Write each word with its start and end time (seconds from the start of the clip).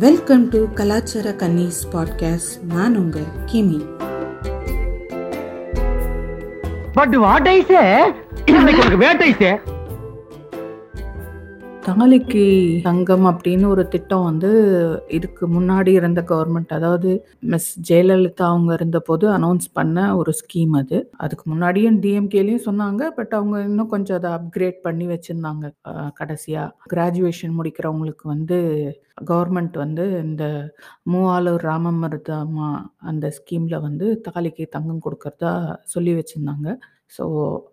Welcome 0.00 0.48
to 0.48 0.58
கலாச்சார 0.74 1.28
கன்னிஸ் 1.38 1.80
podcast 1.92 2.52
நான் 2.72 2.96
உங்கள் 2.96 3.26
கிமி. 3.46 3.78
பட் 6.92 7.16
வாட் 7.16 7.48
ஐ 7.48 7.56
சே 7.62 7.82
இன்னைக்கு 8.44 8.80
உனக்கு 8.80 8.96
வேட்டை 8.96 9.34
சே 9.38 9.50
தாலிக்கு 11.86 12.42
தங்கம் 12.86 13.26
அப்படின்னு 13.30 13.66
ஒரு 13.66 13.82
திட்டம் 13.88 14.24
வந்து 14.24 14.48
இதுக்கு 15.16 15.44
முன்னாடி 15.54 15.92
இருந்த 15.98 16.20
கவர்மெண்ட் 16.30 16.72
அதாவது 16.78 17.10
மிஸ் 17.52 17.68
ஜெயலலிதா 17.88 18.44
அவங்க 18.50 18.70
இருந்தபோது 18.78 19.26
அனௌன்ஸ் 19.36 19.68
பண்ண 19.72 19.96
ஒரு 20.16 20.32
ஸ்கீம் 20.40 20.74
அது. 20.80 20.98
அதுக்கு 21.24 21.44
முன்னாடியும் 21.52 21.96
டிஎம்கேலையும் 22.04 22.66
சொன்னாங்க 22.68 23.08
பட் 23.18 23.32
அவங்க 23.38 23.56
இன்னும் 23.68 23.92
கொஞ்சம் 23.94 24.18
அதை 24.18 24.30
அப்கிரேட் 24.38 24.78
பண்ணி 24.86 25.06
வச்சுருந்தாங்க. 25.06 25.64
கடைசியாக 26.20 26.74
கிராஜுவேஷன் 26.92 27.56
முடிக்கிறவங்களுக்கு 27.60 28.26
வந்து 28.34 28.58
கவர்மெண்ட் 29.32 29.76
வந்து 29.84 30.06
இந்த 30.26 30.44
மூவாலூர் 31.14 31.66
ராமமருதாமா 31.70 32.70
அந்த 33.12 33.26
ஸ்கீமில் 33.38 33.84
வந்து 33.88 34.06
தாலிக்கு 34.28 34.66
தங்கம் 34.76 35.04
கொடுக்கறதா 35.06 35.54
சொல்லி 35.94 36.14
வச்சுருந்தாங்க. 36.20 36.68
ஸோ 37.10 37.24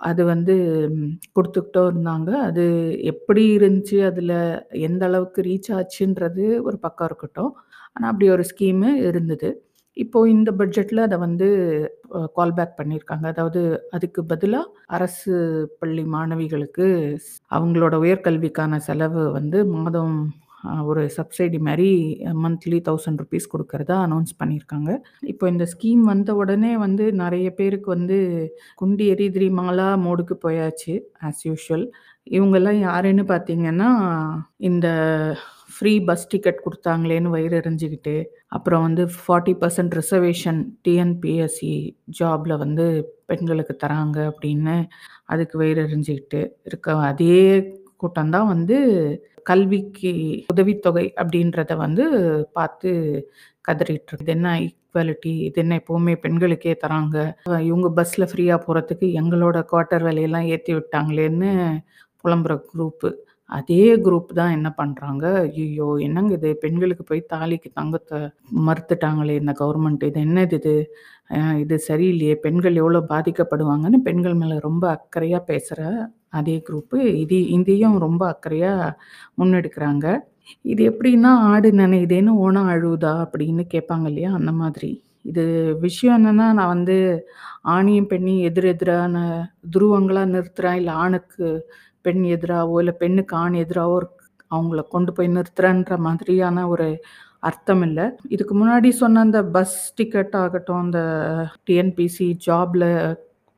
அது 0.08 0.22
வந்து 0.26 0.54
ம், 0.94 1.08
கொடுத்துக்கிட்டோ 1.36 1.84
இருந்தாங்க. 1.90 2.30
அது 2.48 2.64
எப்படி 3.12 3.44
இருந்துச்சு, 3.58 3.98
அதில் 4.10 4.36
எந்த 4.88 5.04
அளவுக்கு 5.10 5.42
ரீச் 5.44 5.70
ஆச்சுன்றது 5.78 6.46
ஒரு 6.66 6.78
பக்கம் 6.80 7.10
இருக்கட்டும். 7.10 7.52
ஆனா, 7.96 8.06
அப்படி 8.12 8.28
ஒரு 8.32 8.46
ஸ்கீமு 8.52 8.90
இருந்தது. 9.10 9.50
இப்போ 9.98 10.20
இந்த 10.30 10.50
பட்ஜெட்ல 10.60 11.04
அத 11.06 11.16
வந்து 11.20 11.48
அ 12.16 12.30
கால் 12.36 12.54
பேக் 12.54 12.76
பண்ணியிருக்காங்க. 12.80 13.26
அதாவது 13.34 13.62
அதுக்கு 13.94 14.22
பதிலா 14.30 14.62
அரசு 14.92 15.34
பள்ளி 15.82 16.04
மாணவிகளுக்கு 16.12 16.86
ஸ் 17.24 17.32
அவங்களோட 17.52 17.96
உயர்கல்விக்கான 18.04 18.80
செலவு 18.88 19.24
வந்து 19.34 19.60
மாதம் 19.76 20.16
ஒரு 20.90 21.02
சப்சிடி 21.18 21.60
மாதிரி 21.68 21.90
மந்த்லி 22.44 22.78
தௌசண்ட் 22.88 23.22
ருபீஸ் 23.24 23.52
கொடுக்கறதா 23.54 23.96
அனௌன்ஸ் 24.06 24.34
பண்ணியிருக்காங்க. 24.40 24.92
இப்போ 25.32 25.46
இந்த 25.54 25.66
ஸ்கீம் 25.74 26.04
வந்த 26.12 26.30
உடனே 26.42 26.72
வந்து 26.86 27.06
நிறைய 27.24 27.48
பேருக்கு 27.60 27.90
வந்து 27.96 28.18
குண்டி 28.82 29.06
எரியுதுரிமாலா 29.16 29.90
மோடுக்கு 30.06 30.38
போயாச்சு 30.46 30.96
ஆஸ் 31.28 31.44
யூஷுவல் 31.50 31.86
இவங்கலாம் 32.28 32.80
யாருன்னு 32.88 33.24
பார்த்தீங்கன்னா, 33.34 33.90
இந்த 34.70 34.88
ஃப்ரீ 35.76 35.94
பஸ் 36.08 36.28
டிக்கெட் 36.32 36.64
கொடுத்தாங்களேன்னு 36.66 37.34
வயிறு 37.36 37.56
எறிஞ்சிக்கிட்டு 37.62 38.16
அப்புறம் 38.58 38.84
வந்து 38.88 39.04
40% 39.18 39.96
ரிசர்வேஷன் 40.00 40.60
டிஎன்பிஎஸ்சி 40.86 41.74
ஜாப்ல 42.20 42.54
வந்து 42.64 42.86
பெண்களுக்கு 43.32 43.74
தராங்க 43.84 44.18
அப்படின்னு, 44.32 44.76
அதுக்கு 45.34 45.56
வயிறு 45.62 45.82
எறிஞ்சிக்கிட்டு 45.88 46.42
இருக்க 46.70 46.98
அதே 47.12 47.40
கூட்டம் 48.04 48.34
தான் 48.36 48.52
வந்து 48.54 48.78
கல்விக்கு 49.50 50.12
உதவித்தொகை 50.54 51.06
அப்படின்றத 51.22 51.72
வந்து 51.84 52.04
பார்த்து 52.58 52.90
கதறிட்டு 53.66 54.18
இது 54.24 54.32
என்ன 54.36 54.50
ஈக்வாலிட்டி? 54.66 55.34
இது 55.48 55.58
என்ன 55.64 55.74
எப்பவுமே 55.82 56.14
பெண்களுக்கே 56.26 56.74
தராங்க. 56.84 57.18
இவங்க 57.70 57.88
பஸ்ல 58.00 58.26
ஃப்ரீயா 58.32 58.58
போறதுக்கு 58.66 59.08
எங்களோட 59.22 59.58
குவார்ட்டர் 59.72 60.06
விலையெல்லாம் 60.08 60.50
ஏற்றி 60.56 60.74
விட்டாங்களேன்னு 60.78 61.52
புலம்புற 62.24 62.54
குரூப்பு. 62.72 63.10
அதே 63.50 63.84
குரூப் 64.06 64.32
தான் 64.40 64.56
என்ன 64.56 64.70
பண்ணுறாங்க 64.80 65.26
ஐயோ 65.58 65.88
என்னங்க 66.08 66.34
இது 66.40 66.50
பெண்களுக்கு 66.64 67.04
போய் 67.10 67.22
தாலிக்கு 67.34 67.70
தங்கத்தை 67.80 68.18
மறுத்துட்டாங்களே 68.68 69.36
இந்த 69.42 69.54
கவர்மெண்ட். 69.62 70.04
இது 70.10 70.20
என்னது 70.28 70.58
இது? 70.62 70.74
இது 71.64 71.76
சரியில்லையே! 71.90 72.36
பெண்கள் 72.46 72.80
எவ்வளோ 72.82 73.02
பாதிக்கப்படுவாங்கன்னு 73.14 74.00
பெண்கள் 74.08 74.38
மேலே 74.42 74.58
ரொம்ப 74.68 74.86
அக்கறையாக 74.98 75.44
பேசுகிற 75.52 75.82
அதே 76.38 76.56
குரூப்பு, 76.68 77.00
இது 77.24 77.38
இதையும் 77.58 77.98
ரொம்ப 77.98 78.24
அக்கறையாக 78.34 78.96
முன்னெடுக்கிறாங்க 79.40 80.06
இது 80.66 80.82
எப்படின்னா, 80.92 81.32
"ஆடு 81.52 81.70
நினைதேன்னு 81.74 82.34
ஓணம் 82.46 82.70
அழுவுதா?" 82.74 83.14
அப்படின்னு 83.24 83.64
கேட்பாங்க 83.74 84.08
இல்லையா? 84.08 84.32
அந்த 84.34 84.52
மாதிரி. 84.62 84.92
இது 85.24 85.44
விஷயம் 85.80 86.18
என்னன்னா, 86.18 86.48
நான் 86.60 86.74
வந்து 86.76 86.98
ஆணையும் 87.68 88.10
பெண்ணையும் 88.12 88.46
எதிர் 88.50 88.70
எதிரான 88.74 89.16
துருவங்களாக 89.76 90.32
நிறுத்துகிறேன் 90.36 90.80
இல்லை 90.82 90.94
ஆணுக்கு 91.04 91.48
பெண் 92.06 92.24
எதிராவோ, 92.36 92.76
இல்லை 92.80 92.96
பெண்ணுக்கு 93.02 93.36
ஆண் 93.38 93.58
எதிராவோ 93.64 93.98
அவங்கள 94.52 94.82
கொண்டு 94.90 95.12
போய் 95.14 95.36
நிறுத்துறேன்ற 95.38 95.96
மாதிரியான 96.06 96.68
ஒரு 96.70 96.88
அர்த்தம் 97.40 97.84
இல்லை 97.88 98.06
இதுக்கு 98.28 98.54
முன்னாடி 98.60 98.90
சொன்ன 99.02 99.20
அந்த 99.20 99.40
பஸ் 99.56 99.76
டிக்கெட் 99.96 100.36
ஆகட்டும், 100.44 100.82
அந்த 100.86 101.00
டிஎன்பிசி 101.68 102.28
ஜாப்ல 102.48 102.86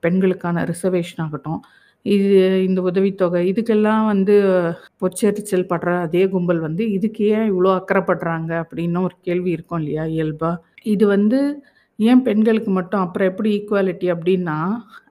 பெண்களுக்கான 0.03 0.63
ரிசர்வேஷன் 0.71 1.21
ஆகட்டும், 1.25 1.61
இது 2.05 2.27
இந்த 2.67 2.79
உதவித்தொகை 2.89 3.41
இதுக்கெல்லாம் 3.49 4.03
வந்து 4.11 4.35
பொச்சரிச்சல் 5.01 5.69
படுற 5.71 5.89
அதே 6.05 6.23
கும்பல் 6.33 6.61
வந்து, 6.67 6.83
இதுக்கு 6.97 7.23
ஏன் 7.37 7.47
இவ்வளோ 7.51 7.71
அக்கறைப்படுறாங்க? 7.79 8.51
அப்படின்னு 8.63 8.99
ஒரு 9.07 9.15
கேள்வி 9.27 9.51
இருக்கும் 9.55 9.79
இல்லையா? 9.81 10.05
இயல்பா. 10.15 10.51
இது 10.93 11.05
வந்து 11.15 11.39
ஏன் 11.99 12.21
பெண்களுக்கு 12.27 12.71
மட்டும்? 12.77 13.03
அப்புறம் 13.05 13.29
எப்படி 13.31 13.49
ஈக்குவாலிட்டி 13.57 14.07
அப்படின்னா, 14.15 14.57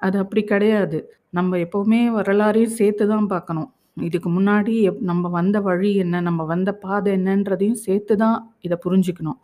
அது 0.06 0.16
அப்படி 0.24 0.42
கிடையாது. 0.52 0.98
நம்ம 1.38 1.58
எப்போவுமே 1.64 2.00
வரலாறையும் 2.18 2.78
சேர்த்து 2.80 3.04
தான் 3.12 3.28
பார்க்கணும். 3.34 3.68
இதுக்கு 4.06 4.28
முன்னாடி 4.36 4.72
எப் 4.88 5.00
நம்ம 5.10 5.28
வந்த 5.36 5.58
வழி 5.68 5.90
என்ன? 6.02 6.16
நம்ம 6.28 6.42
வந்த 6.52 6.70
பாதை 6.84 7.10
என்னன்றதையும் 7.18 7.80
சேர்த்து 7.86 8.14
தான் 8.22 8.36
இதை 8.66 8.76
புரிஞ்சுக்கணும். 8.84 9.38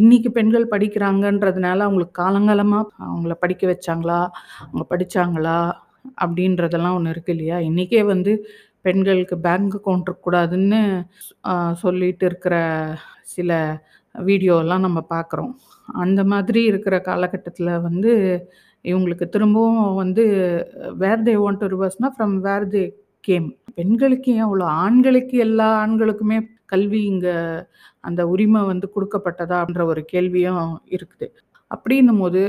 இன்னைக்கு 0.00 0.30
பெண்கள் 0.38 0.72
படிக்கிறாங்கன்றதுனால 0.74 1.78
அவங்களுக்கு 1.86 2.14
காலங்காலமாக 2.22 2.84
அவங்கள 3.08 3.34
படிக்க 3.44 3.64
வச்சாங்களா? 3.72 4.20
அவங்க 4.64 4.84
படித்தாங்களா 4.92 5.58
அப்படின்றதெல்லாம் 6.22 6.96
ஒன்று 6.98 7.14
இருக்கு 7.14 7.32
இல்லையா? 7.36 7.56
இன்னைக்கே 7.70 8.02
வந்து 8.12 8.32
பெண்களுக்கு 8.86 9.36
பேங்க் 9.46 9.74
அக்கவுண்ட் 9.76 10.06
இருக்கக்கூடாதுன்னு 10.06 10.80
சொல்லிட்டு 11.82 12.24
இருக்கிற 12.30 12.56
சில 13.34 13.50
வீடியோலாம் 14.14 14.86
நம்ம 14.86 15.00
பார்க்குறோம். 15.14 15.52
அந்த 16.04 16.20
மாதிரி 16.32 16.60
இருக்கிற 16.70 16.94
காலகட்டத்தில் 17.08 17.72
வந்து, 17.88 18.12
இவங்களுக்கு 18.84 19.26
திரும்பவும் 19.34 19.94
வந்து 20.02 20.24
வேர் 21.02 21.26
தே 21.28 21.34
வாண்ட் 21.42 21.60
டு 21.62 21.68
ரிவர்ஸ்னால் 21.74 22.14
ஃப்ரம் 22.16 22.36
வேர் 22.46 22.66
தே 22.74 22.84
கேம். 23.28 23.48
பெண்களுக்கு 23.78 24.30
ஏன் 24.34 24.46
அவ்வளோ? 24.46 24.66
ஆண்களுக்கு 24.84 25.36
எல்லா 25.46 25.68
ஆண்களுக்குமே 25.82 26.38
கல்வி 26.72 27.00
இங்கே 27.12 27.34
அந்த 28.08 28.20
உரிமை 28.32 28.60
வந்து 28.70 28.86
குடுக்கப்பட்டதான்ற 28.96 29.80
ஒரு 29.92 30.02
கேள்வியும் 30.12 30.64
இருக்குது. 30.96 31.28
அப்படின்னும்போது, 31.70 32.42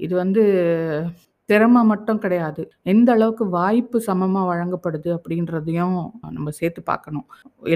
இது 0.00 0.14
வந்து 0.22 0.42
திறமை 1.48 1.80
மட்டும் 1.90 2.20
கிடையாது. 2.24 2.62
எந்த 2.92 3.08
அளவுக்கு 3.16 3.44
வாய்ப்பு 3.58 3.98
சமமா 4.06 4.40
வழங்கப்படுது 4.50 5.10
அப்படின்றதையும் 5.16 5.98
நம்ம 6.36 6.52
சேர்த்து 6.58 6.80
பார்க்கணும். 6.90 7.26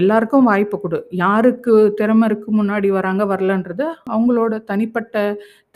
எல்லாருக்கும் 0.01 0.49
வாய்ப்பு 0.51 0.77
கொடு 0.79 0.99
யாருக்கு 1.23 1.73
திறமை 1.99 2.27
இருக்கு 2.29 2.49
முன்னாடி 2.59 2.89
வராங்க, 2.97 3.25
வரலன்றது 3.33 3.85
அவங்களோட 4.15 4.59
தனிப்பட்ட 4.71 5.15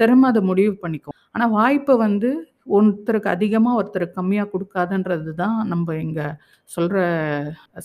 திறமை 0.01 0.28
அதை 0.31 0.44
முடிவு 0.51 0.73
பண்ணிக்கும். 0.84 1.17
ஆனா 1.35 1.47
வாய்ப்பை 1.59 1.95
வந்து 2.05 2.31
ஒருத்தருக்கு 2.75 3.29
அதிகமா, 3.35 3.72
ஒருத்தருக்கு 3.79 4.19
கம்மியா 4.19 4.44
கொடுக்காதுன்றது 4.53 5.31
தான் 5.44 5.57
நம்ம 5.72 5.95
இங்கே 6.05 6.28
சொல்ற 6.69 6.95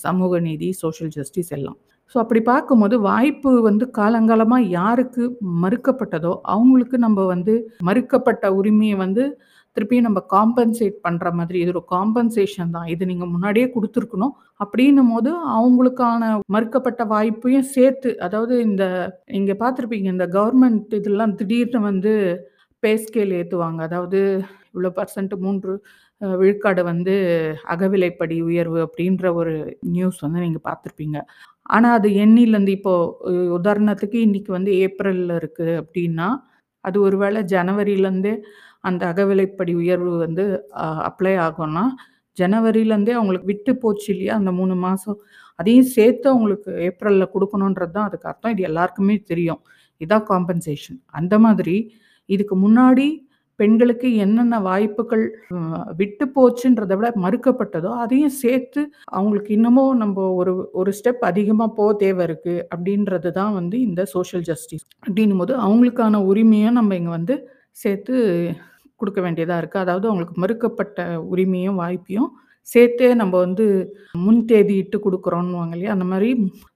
சமூக 0.06 0.41
நீதி, 0.49 0.69
சோஷியல் 0.82 1.15
ஜஸ்டிஸ் 1.19 1.53
எல்லாம். 1.59 1.78
ஸோ 2.12 2.16
அப்படி 2.22 2.41
பார்க்கும்போது 2.53 2.97
வாய்ப்பு 3.10 3.50
வந்து 3.69 3.84
காலங்காலமாக 3.98 4.69
யாருக்கு 4.78 5.22
மறுக்கப்பட்டதோ, 5.65 6.32
அவங்களுக்கு 6.54 6.97
நம்ம 7.06 7.25
வந்து 7.34 7.54
மறுக்கப்பட்ட 7.88 8.47
உரிமையை 8.60 8.97
வந்து 9.04 9.25
திருப்பியும் 9.76 10.06
நம்ம 10.09 10.20
காம்பன்சேட் 10.34 10.97
பண்ணுற 11.06 11.28
மாதிரி, 11.38 11.59
இது 11.65 11.72
ஒரு 11.75 11.82
காம்பன்சேஷன் 11.94 12.72
தான். 12.76 12.88
இது 12.94 13.03
நீங்கள் 13.10 13.31
முன்னாடியே 13.34 13.66
கொடுத்துருக்கணும் 13.75 14.34
அப்படின்னும் 14.62 15.12
போது 15.15 15.31
அவங்களுக்கான 15.59 16.31
மறுக்கப்பட்ட 16.54 17.04
வாய்ப்பையும் 17.12 17.69
சேர்த்து 17.76 18.10
அதாவது 18.26 18.54
இந்த 18.69 18.84
இங்கே 19.41 19.56
பார்த்துருப்பீங்க, 19.62 20.09
இந்த 20.16 20.26
கவர்மெண்ட் 20.38 20.97
இதெல்லாம் 21.00 21.37
திடீர்னு 21.41 21.82
வந்து 21.91 22.15
பேஸ்கேல் 22.82 23.37
ஏற்றுவாங்க 23.41 23.81
அதாவது 23.88 24.20
இவ்வளோ 24.72 24.91
பர்சன்ட் 24.99 25.34
மூன்று 25.47 25.72
விழுக்காடு 26.41 26.82
வந்து 26.91 27.15
அகவிலைப்படி 27.75 28.37
உயர்வு 28.49 28.78
அப்படின்ற 28.87 29.26
ஒரு 29.41 29.54
நியூஸ் 29.94 30.19
வந்து 30.25 30.43
நீங்கள் 30.44 30.66
பார்த்துருப்பீங்க. 30.69 31.19
ஆனா 31.66 31.88
அது 31.96 32.08
எண்ணிலேருந்து 32.22 32.72
இப்போ 32.78 32.94
உதாரணத்துக்கு 33.58 34.18
இன்னைக்கு 34.26 34.50
வந்து 34.56 34.70
ஏப்ரல்ல 34.84 35.32
இருக்கு 35.40 35.68
அப்படின்னா, 35.82 36.28
அது 36.84 36.96
ஒரு 37.06 37.16
வேளை 37.22 37.40
ஜனவரிலேருந்தே 37.52 38.34
அந்த 38.84 39.02
அகவிலைப்படி 39.10 39.72
உயர்வு 39.80 40.12
வந்து 40.24 40.44
அ 40.78 40.86
அப்ளை 41.08 41.34
ஆகும்னா, 41.46 41.84
ஜனவரிலேருந்தே 42.36 43.12
அவங்களுக்கு 43.16 43.48
விட்டு 43.52 43.72
போச்சு 43.78 44.08
இல்லையா? 44.14 44.34
அந்த 44.40 44.52
3 44.52 44.74
மாசம். 44.84 45.18
அதையும் 45.58 45.88
சேர்த்து 45.96 46.26
அவங்களுக்கு 46.32 46.70
ஏப்ரல்ல 46.88 47.24
குடுக்கணுன்றது 47.34 47.94
தான் 47.96 48.08
அதுக்கு 48.08 48.28
அர்த்தம். 48.30 48.54
இது 48.54 48.62
எல்லாருக்குமே 48.70 49.16
தெரியும். 49.30 49.60
இதான் 50.00 50.26
காம்பன்சேஷன். 50.30 51.00
அந்த 51.14 51.34
மாதிரி 51.46 51.76
இதுக்கு 52.28 52.56
முன்னாடி 52.62 53.06
பெண்களுக்கு 53.60 54.08
என்னென்ன 54.24 54.60
வாய்ப்புகள் 54.68 55.24
விட்டு 56.00 56.24
போச்சுன்றத 56.36 56.92
விட 56.98 57.08
மறுக்கப்பட்டதோ, 57.24 57.90
அதையும் 58.04 58.34
சேர்த்து 58.42 58.82
அவங்களுக்கு 59.16 59.50
இன்னமும் 59.58 60.00
நம்ம 60.02 60.26
ஒரு 60.40 60.54
ஒரு 60.80 60.92
ஸ்டெப் 60.98 61.24
அதிகமாக 61.30 61.76
போக 61.78 61.92
தேவை 62.04 62.24
இருக்கு 62.28 62.56
அப்படின்றது 62.74 63.30
தான் 63.38 63.54
வந்து 63.58 63.78
இந்த 63.88 64.04
சோஷியல் 64.14 64.46
ஜஸ்டிஸ். 64.50 64.86
அப்படின்னும்போது 65.06 65.54
அவங்களுக்கான 65.66 66.22
உரிமையும் 66.32 66.78
நம்ம 66.80 66.96
இங்கே 67.00 67.14
வந்து 67.18 67.36
சேர்த்து 67.82 68.14
கொடுக்க 69.00 69.20
வேண்டியதாக 69.24 69.60
இருக்குது 69.62 69.84
அதாவது 69.84 70.06
அவங்களுக்கு 70.08 70.36
மறுக்கப்பட்ட 70.42 71.00
உரிமையும், 71.32 71.78
வாய்ப்பையும் 71.82 72.30
சேர்த்தே 72.66 73.08
நம்ம 73.20 73.34
வந்து 73.44 73.64
முன் 74.24 74.40
தேதி 74.50 74.74
இட்டு 74.82 74.98
கொடுக்குறோன்னுவாங்க 75.04 75.74
இல்லையா? 75.76 75.94
அந்த 75.96 76.06
மாதிரி 76.12 76.28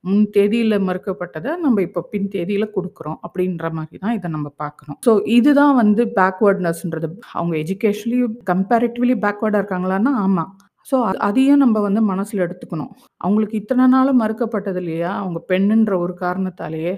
முன் 0.09 0.25
தேதியில் 0.37 0.85
மறுக்கப்பட்டதை 0.89 1.51
நம்ம 1.65 1.83
இப்போ 1.83 2.01
பின் 2.13 2.29
தேதியில் 2.35 2.75
கொடுக்குறோம் 2.77 3.19
அப்படின்ற 3.27 3.71
மாதிரி 3.79 3.99
தான் 4.05 4.17
இதை 4.19 4.31
நம்ம 4.37 4.49
பார்க்கணும். 4.63 4.99
ஸோ 5.07 5.15
இதுதான் 5.37 5.75
வந்து 5.83 6.05
பேக்வர்ட்னஸ்ன்றது. 6.21 7.11
அவங்க 7.33 7.55
எஜுகேஷன்லி 7.65 8.21
கம்பேரிட்டிவ்லி 8.53 9.17
பேக்வேர்டாக 9.27 9.63
இருக்காங்களான்னா, 9.63 10.13
ஆமாம் 10.27 10.53
ஸோ 10.87 10.97
அதையும் 11.29 11.63
நம்ம 11.65 11.81
வந்து 11.81 12.01
மனசில் 12.13 12.45
எடுத்துக்கணும். 12.47 12.91
அவங்களுக்கு 13.21 13.57
இத்தனை 13.63 13.85
நாளும் 13.95 14.21
மறுக்கப்பட்டது 14.23 14.81
இல்லையா? 14.83 15.13
அவங்க 15.21 15.39
பெண்ணுன்ற 15.53 15.93
ஒரு 16.07 16.15
காரணத்தாலேயே. 16.25 16.95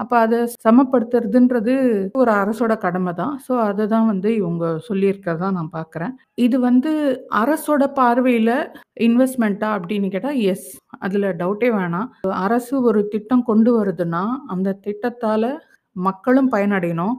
அப்போ 0.00 0.16
அதை 0.18 0.38
சமப்படுத்துறதுன்றது 0.66 1.74
ஒரு 2.20 2.30
அரசோட 2.32 2.72
கடமை 2.84 3.12
தான். 3.12 3.34
ஸோ 3.46 3.52
அதை 3.68 3.84
தான் 3.86 4.06
வந்து 4.12 4.30
இவங்க 4.34 4.64
சொல்லியிருக்கிறதா 4.88 5.48
நான் 5.58 5.72
பார்க்குறேன். 5.78 6.12
இது 6.46 6.56
வந்து 6.60 6.92
அரசோட 7.42 7.86
பார்வையில் 8.00 8.54
இன்வெஸ்ட்மெண்ட்டா 9.06 9.70
அப்படின்னு 9.76 10.08
கேட்டால் 10.08 10.40
எஸ். 10.52 10.68
அதில் 10.98 11.28
டவுட்டே 11.42 11.70
வேணாம். 11.78 12.10
அரசு 12.44 12.74
ஒரு 12.82 13.02
திட்டம் 13.08 13.48
கொண்டு 13.50 13.72
வருதுன்னா, 13.78 14.22
அந்த 14.54 14.78
திட்டத்தால் 14.86 15.50
மக்களும் 15.96 16.52
பயனடையணும். 16.52 17.16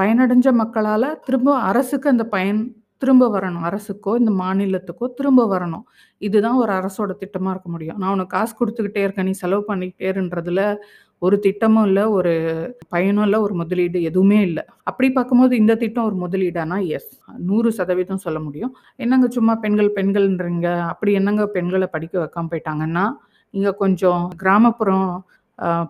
பயனடைஞ்ச 0.00 0.48
மக்களால் 0.62 1.18
திரும்ப 1.26 1.50
அரசுக்கு 1.70 2.08
அந்த 2.08 2.24
பயன் 2.36 2.62
திரும்ப 3.02 3.24
வரணும். 3.34 3.64
அரசுக்கோ, 3.68 4.12
இந்த 4.20 4.32
மாநிலத்துக்கோ 4.42 5.06
திரும்ப 5.18 5.40
வரணும். 5.46 5.82
இதுதான் 6.18 6.58
ஒரு 6.62 6.72
அரசோட 6.72 7.12
திட்டமாக 7.22 7.54
இருக்க 7.54 7.68
முடியும். 7.70 7.98
நான் 8.00 8.12
உனக்கு 8.12 8.34
காசு 8.36 8.52
கொடுத்துக்கிட்டே 8.60 9.02
இருக்கேன். 9.06 9.28
நீ 9.28 9.34
செலவு 9.42 9.62
பண்ணிக்கிட்டே 9.68 10.08
இருன்றதுல 10.12 10.62
ஒரு 11.22 11.36
திட்டமும் 11.44 11.86
இல்லை 11.88 12.04
ஒரு 12.16 12.32
பயனும் 12.94 13.24
இல்லை 13.26 13.38
ஒரு 13.46 13.54
முதலீடு 13.60 13.98
எதுவுமே 14.08 14.38
இல்லை 14.48 14.62
அப்படி 14.90 15.08
பார்க்கும்போது 15.12 15.54
இந்த 15.60 15.74
திட்டம் 15.82 16.08
ஒரு 16.10 16.16
முதலீடானா, 16.24 16.78
எஸ். 16.96 17.10
100% 17.50 18.24
சொல்ல 18.26 18.38
முடியும். 18.46 18.72
என்னங்க 19.04 19.28
சும்மா 19.36 19.54
பெண்கள் 19.64 19.90
பெண்கள்ன்றீங்க. 19.98 20.68
அப்படி 20.92 21.12
என்னங்க 21.20 21.44
பெண்களை 21.56 21.88
படிக்க 21.94 22.14
வைக்காம 22.22 22.50
போயிட்டாங்கன்னா, 22.52 23.04
நீங்கள் 23.54 23.78
கொஞ்சம் 23.82 24.22
கிராமப்புறம் 24.42 25.08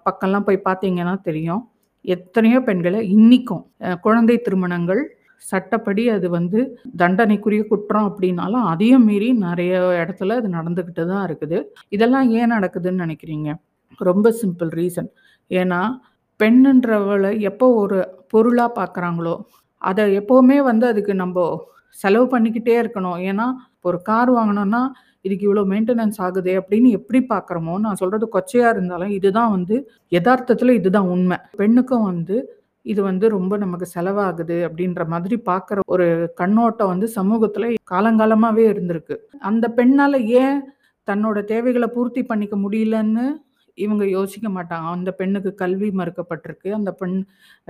பக்கம்லாம் 0.06 0.46
போய் 0.48 0.66
பார்த்தீங்கன்னா 0.68 1.14
தெரியும். 1.28 1.62
எத்தனையோ 2.04 2.58
பெண்களை 2.68 2.98
இன்னிக்கும் 3.16 3.62
குழந்தை 4.06 4.36
திருமணங்கள் 4.46 5.02
சட்டப்படி 5.42 6.02
அது 6.16 6.26
வந்து 6.36 6.58
தண்டனைக்குரிய 7.00 7.62
குற்றம் 7.70 8.06
அப்படின்னாலும், 8.10 8.64
அதையும் 8.72 9.06
மீறி 9.08 9.28
நிறைய 9.46 9.72
இடத்துல 10.02 10.36
அது 10.40 10.48
நடந்துக்கிட்டு 10.58 11.04
தான் 11.12 11.24
இருக்குது. 11.28 11.58
இதெல்லாம் 11.96 12.28
ஏன் 12.40 12.54
நடக்குதுன்னு 12.56 13.04
நினைக்கிறீங்க 13.06 13.48
ரொம்ப 13.96 14.34
சிம்பிள் 14.42 14.68
ரீசன். 14.74 15.08
ஏன்னா, 15.50 15.98
பெண்ணுன்றவளை 16.42 17.40
எப்போ 17.40 17.74
ஒரு 17.74 18.08
பொருளாக 18.28 18.72
பார்க்குறாங்களோ, 18.82 19.40
அதை 19.78 20.18
எப்போவுமே 20.18 20.62
வந்து 20.62 20.86
அதுக்கு 20.86 21.14
நம்ம 21.14 21.64
செலவு 21.90 22.38
பண்ணிக்கிட்டே 22.38 22.74
இருக்கணும். 22.82 23.18
ஏன்னா, 23.20 23.44
ஒரு 23.80 24.02
கார் 24.02 24.32
வாங்கினோன்னா 24.32 24.88
இதுக்கு 25.20 25.54
இவ்வளோ 25.54 25.58
மெயின்டெனன்ஸ் 25.58 26.18
ஆகுது 26.18 26.60
அப்படின்னு 26.60 26.88
எப்படி 26.88 27.26
பார்க்குறோமோ, 27.28 27.78
நான் 27.78 27.94
சொல்கிறது 27.94 28.28
கொச்சையாக 28.32 28.70
இருந்தாலும் 28.70 29.08
இதுதான் 29.08 29.50
வந்து 29.50 29.90
யதார்த்தத்தில் 30.08 30.68
இதுதான் 30.68 31.06
உண்மை. 31.06 31.36
பெண்ணுக்கும் 31.56 32.02
வந்து 32.02 32.62
இது 32.82 33.02
வந்து 33.02 33.28
ரொம்ப 33.28 33.56
நமக்கு 33.56 33.86
செலவாகுது 33.94 34.68
அப்படின்ற 34.68 35.06
மாதிரி 35.06 35.40
பார்க்குற 35.44 35.78
ஒரு 35.86 36.32
கண்ணோட்டம் 36.34 36.88
வந்து 36.88 37.08
சமூகத்தில் 37.08 37.74
காலங்காலமாகவே 37.90 38.64
இருந்திருக்கு. 38.72 39.16
அந்த 39.38 39.72
பெண்ணால 39.76 40.16
ஏன் 40.24 40.62
தன்னோட 41.10 41.44
தேவைகளை 41.44 41.88
பூர்த்தி 41.88 42.22
பண்ணிக்க 42.22 42.56
முடியலன்னு 42.56 43.26
இவங்க 43.78 44.04
யோசிக்க 44.16 44.46
மாட்டாங்க. 44.48 44.88
அந்த 44.96 45.10
பெண்ணுக்கு 45.20 45.50
கல்வி 45.62 45.88
மறுக்கப்பட்டிருக்கு. 46.00 46.68
அந்த 46.78 46.90
பெண் 47.00 47.16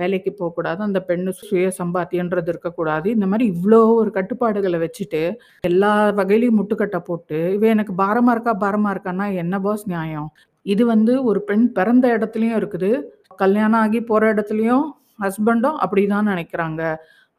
வேலைக்கு 0.01 0.31
போகக்கூடாது 0.39 0.81
அந்த 0.87 0.99
பெண்ணு 1.09 1.31
சுய 1.41 1.71
சம்பாத்தியன்றது 1.79 2.51
இருக்கக்கூடாது. 2.53 3.07
இந்த 3.15 3.27
மாதிரி 3.31 3.45
இவ்வளோ 3.55 3.79
ஒரு 4.01 4.11
கட்டுப்பாடுகளை 4.17 4.79
வச்சுட்டு, 4.85 5.23
எல்லா 5.71 5.91
வகையிலையும் 6.19 6.59
முட்டுக்கட்டை 6.59 7.01
போட்டு, 7.09 7.39
இவன் 7.57 7.73
எனக்கு 7.75 7.95
பாரமாக 8.03 8.35
இருக்கா, 8.37 8.53
பாரமாக 8.65 8.95
இருக்கான்னா 8.95 9.27
என்ன 9.43 9.59
பாஸ் 9.59 9.85
நியாயம்? 9.93 10.29
இது 10.65 10.83
வந்து 10.93 11.15
ஒரு 11.23 11.39
பெண் 11.49 11.65
பிறந்த 11.71 12.05
இடத்துலையும் 12.17 12.59
இருக்குது. 12.61 12.91
கல்யாணம் 13.43 13.81
ஆகி 13.83 13.99
போகிற 14.03 14.33
இடத்துலையும் 14.33 14.85
ஹஸ்பண்டும் 15.23 15.77
அப்படிதான் 15.83 16.29
நினைக்கிறாங்க 16.31 16.81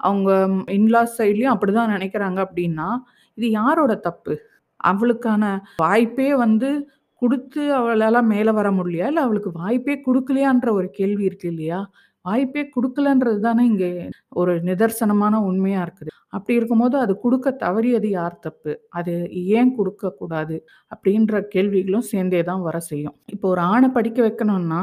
அவங்க 0.01 0.31
இன்லாஸ் 0.79 1.17
சைட்லையும் 1.19 1.55
அப்படி 1.55 1.73
தான் 1.73 1.93
நினைக்கிறாங்க 1.95 2.39
அப்படின்னா, 2.47 2.89
இது 3.39 3.47
யாரோட 3.51 3.93
தப்பு? 4.07 4.35
அவளுக்கான 4.91 5.43
வாய்ப்பே 5.83 6.29
வந்து 6.45 6.71
குடுத்து 7.26 7.62
அவளால 7.78 8.23
மேல 8.26 8.52
வர 8.52 8.70
முடியலையா? 8.73 9.08
இல்ல 9.08 9.20
அவளுக்கு 9.20 9.52
வாய்ப்பே 9.56 9.96
குடுக்கலையான்ற 10.06 10.69
ஒரு 10.73 10.90
கேள்வி 10.93 11.25
இருக்கு 11.25 11.49
இல்லையா? 11.49 11.81
வாய்ப்பே 12.25 12.62
குடுக்கலன்றது 12.75 13.40
தானே 13.40 13.64
இங்கே 13.67 13.90
ஒரு 14.34 14.52
நிதர்சனமான 14.64 15.34
உண்மையா 15.44 15.81
இருக்குது. 15.87 16.11
அப்படி 16.31 16.56
இருக்கும்போது 16.56 16.96
அது 16.99 17.12
குடுக்க 17.19 17.49
தவறியது 17.62 18.08
யார் 18.11 18.40
தப்பு? 18.40 18.73
அது 18.90 19.12
ஏன் 19.58 19.70
குடுக்கக்கூடாது? 19.78 20.56
அப்படின்ற 20.93 21.40
கேள்விகளும் 21.49 22.08
சேர்ந்தே 22.11 22.43
தான் 22.43 22.62
வர 22.62 22.78
செய்யும். 22.90 23.17
இப்போ 23.26 23.49
ஒரு 23.49 23.62
ஆண 23.70 23.90
படிக்க 23.90 24.20
வைக்கணும்னா, 24.23 24.82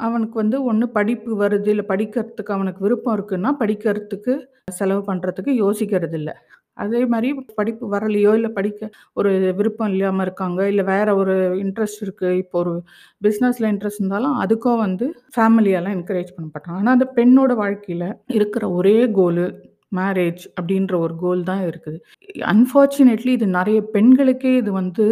அவனுக்கு 0.00 0.36
வந்து 0.38 0.58
ஒண்ணு 0.70 0.86
படிப்பு 0.90 1.32
வருது, 1.42 1.68
இல்ல 1.68 1.84
படிக்கிறதுக்கு 1.88 2.52
அவனுக்கு 2.52 2.82
விருப்பம் 2.86 3.16
இருக்குன்னா, 3.16 3.52
படிக்கிறதுக்கு 3.62 4.34
செலவு 4.72 5.02
பண்றதுக்கு 5.06 5.52
யோசிக்கிறது 5.62 6.12
இல்ல. 6.12 6.30
அதே 6.76 7.06
மாதிரி 7.06 7.28
படிப்பு 7.54 7.86
வரலையோ, 7.94 8.32
இல்லை 8.34 8.50
படிக்க 8.50 8.90
ஒரு 9.12 9.30
விருப்பம் 9.58 9.88
இல்லாமல் 9.88 10.24
இருக்காங்க, 10.26 10.60
இல்லை 10.68 10.84
வேற 10.84 11.08
ஒரு 11.16 11.34
இன்ட்ரெஸ்ட் 11.64 12.04
இருக்குது 12.06 12.38
இப்போ 12.42 12.58
ஒரு 12.58 12.74
பிஸ்னஸில் 13.22 13.70
இன்ட்ரெஸ்ட் 13.72 14.00
இருந்தாலும், 14.00 14.36
அதுக்கும் 14.36 14.78
வந்து 14.78 15.08
ஃபேமிலியெல்லாம் 15.36 15.96
என்கரேஜ் 15.98 16.36
பண்ணப்படுறாங்க 16.36 16.80
ஆனால் 16.82 16.96
அந்த 16.98 17.08
பெண்ணோட 17.18 17.54
வாழ்க்கையில் 17.54 18.08
இருக்கிற 18.28 18.70
ஒரே 18.70 18.96
கோலு 19.18 19.46
மேரேஜ் 19.96 20.42
அப்படின்ற 20.58 20.94
ஒரு 20.98 21.14
கோல் 21.16 21.40
தான் 21.42 21.62
இருக்குது. 21.68 21.98
அன்ஃபார்ச்சுனேட்லி 22.52 23.32
இது 23.32 23.46
நிறைய 23.58 23.78
பெண்களுக்கே 23.94 24.52
இது 24.56 24.72
வந்து 24.72 25.06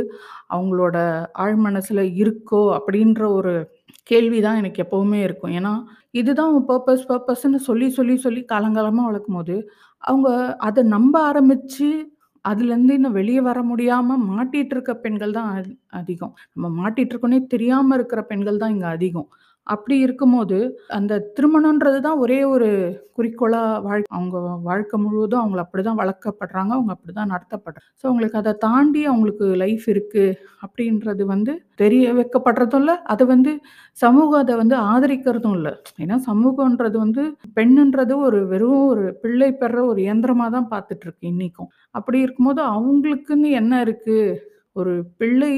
அவங்களோட 0.51 0.97
ஆழ் 1.45 1.57
இருக்கோ 2.23 2.63
அப்படின்ற 2.79 3.23
ஒரு 3.31 3.55
கேள்வி 4.03 4.41
தான் 4.41 4.57
எனக்கு 4.57 4.83
எப்போவுமே 4.85 5.19
இருக்கும். 5.23 5.53
ஏன்னா, 5.53 5.73
இதுதான் 6.13 6.55
பர்பஸ் 6.69 7.03
பர்பஸ்ன்னு 7.11 7.59
சொல்லி 7.69 7.89
சொல்லி, 7.89 7.89
சொல்லி, 7.97 8.17
சொல்லி 8.27 8.43
வளர்க்கும் 8.45 9.03
வளர்க்கும்போது, 9.09 9.57
அவங்க 10.05 10.29
அத 10.67 10.83
நம்ப 10.91 11.15
ஆரம்பிச்சு, 11.29 11.89
அதுலேருந்து 12.45 12.93
இன்னும் 12.93 13.17
வெளிய 13.17 13.39
வர 13.43 13.59
முடியாம 13.65 14.17
மாட்டிட்டு 14.29 14.75
இருக்க 14.75 14.93
பெண்கள் 15.01 15.33
தான் 15.33 15.49
அ 15.53 15.61
அதிகம். 15.99 16.35
நம்ம 16.55 16.69
மாட்டிட்டு 16.79 17.13
இருக்கோன்னே 17.13 17.41
தெரியாம 17.49 17.95
இருக்கிற 17.95 18.21
பெண்கள் 18.27 18.61
தான் 18.63 18.75
இங்க 18.75 18.87
அதிகம். 18.91 19.29
அப்படி 19.69 19.97
இருக்கும்போது, 20.05 20.59
அந்த 20.97 21.15
திருமணம்ன்றது 21.37 21.99
தான் 22.01 22.21
ஒரே 22.21 22.39
ஒரு 22.53 22.69
குறிக்கோளா 23.17 23.63
வாழ் 23.85 24.05
அவங்க 24.11 24.37
வாழ்க்கை 24.67 24.97
முழுவதும் 25.01 25.41
அவங்கள 25.41 25.61
அப்படிதான் 25.65 25.99
வளர்க்கப்படுறாங்க. 26.01 26.73
அவங்க 26.77 26.93
அப்படிதான் 26.95 27.33
நடத்தப்படுறாங்க. 27.33 27.87
ஸோ 28.01 28.07
அவங்களுக்கு 28.09 28.39
அத 28.41 28.55
தாண்டி 28.65 29.03
அவங்களுக்கு 29.07 29.47
லைஃப் 29.63 29.87
இருக்கு 29.89 30.25
அப்படின்றது 30.65 31.25
வந்து 31.33 31.53
தெரிய 31.77 32.05
வைக்கப்படுறதும் 32.19 32.83
இல்ல. 32.83 32.95
அது 33.07 33.25
வந்து 33.27 33.53
சமூகம் 33.99 34.41
அத 34.41 34.57
வந்து 34.63 34.77
ஆதரிக்கிறதும் 34.89 35.57
இல்ல. 35.59 35.71
ஏன்னா 36.03 36.19
சமூகம்ன்றது 36.29 36.99
வந்து 36.99 37.25
பெண்ணுன்றது 37.59 38.15
ஒரு 38.27 38.41
வெறும் 38.53 38.85
ஒரு 38.93 39.05
பிள்ளை 39.23 39.51
பெற 39.63 39.75
ஒரு 39.87 40.01
இயந்திரமா 40.07 40.49
தான் 40.51 40.71
பார்த்துட்டு 40.73 41.07
இருக்கு 41.07 41.27
இன்னிக்கும். 41.33 41.71
அப்படி 41.95 42.19
இருக்கும்போது 42.25 42.63
அவங்களுக்குன்னு 42.75 43.51
என்ன 43.61 43.75
இருக்கு? 43.87 44.19
ஒரு 44.77 44.93
பிள்ளை 45.21 45.53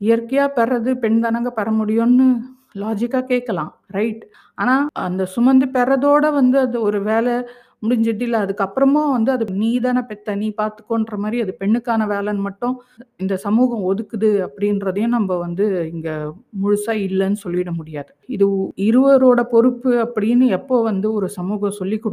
இயற்கையா 0.00 0.46
பெறது 0.56 0.90
பெண் 1.02 1.20
தானங்க 1.22 1.50
பெற 1.54 1.68
முடியும்னு 1.78 2.28
லாஜிக்காக 2.74 3.24
கேட்கலாம். 3.24 3.80
ரைட். 3.86 4.24
ஆனால் 4.54 4.88
அந்த 4.92 5.24
சுமந்து 5.24 5.66
பெறதோட 5.66 6.32
வந்து 6.32 6.58
அது 6.58 6.80
ஒரு 6.80 7.02
வேலை 7.02 7.34
முடிஞ்சிட்டு 7.82 8.24
இல்லை 8.26 8.38
அதுக்கப்புறமா 8.44 9.02
வந்து 9.16 9.30
அது 9.34 9.44
நீ 9.62 9.70
தானே 9.86 10.02
பெத்த, 10.10 10.34
நீ 10.42 10.48
பார்த்துக்கோன்ற 10.60 11.16
மாதிரி 11.24 11.38
அது 11.44 11.52
பெண்ணுக்கான 11.60 12.06
வேலைன்னு 12.12 12.46
மட்டும் 12.48 12.74
இந்த 13.22 13.34
சமூகம் 13.46 13.86
ஒதுக்குது 13.90 14.30
அப்படின்றதையும் 14.46 15.16
நம்ம 15.16 15.36
வந்து 15.44 15.66
இங்கே 15.92 16.14
முழுசாக 16.62 17.04
இல்லைன்னு 17.08 17.42
சொல்லிட 17.44 17.70
முடியாது. 17.80 18.10
இது 18.36 18.46
இருவரோட 18.88 19.40
பொறுப்பு 19.54 19.92
அப்படின்னு 20.04 20.46
எப்போ 20.58 20.76
வந்து 20.90 21.08
ஒரு 21.18 21.28
சமூகம் 21.38 21.78
சொல்லிக் 21.80 22.06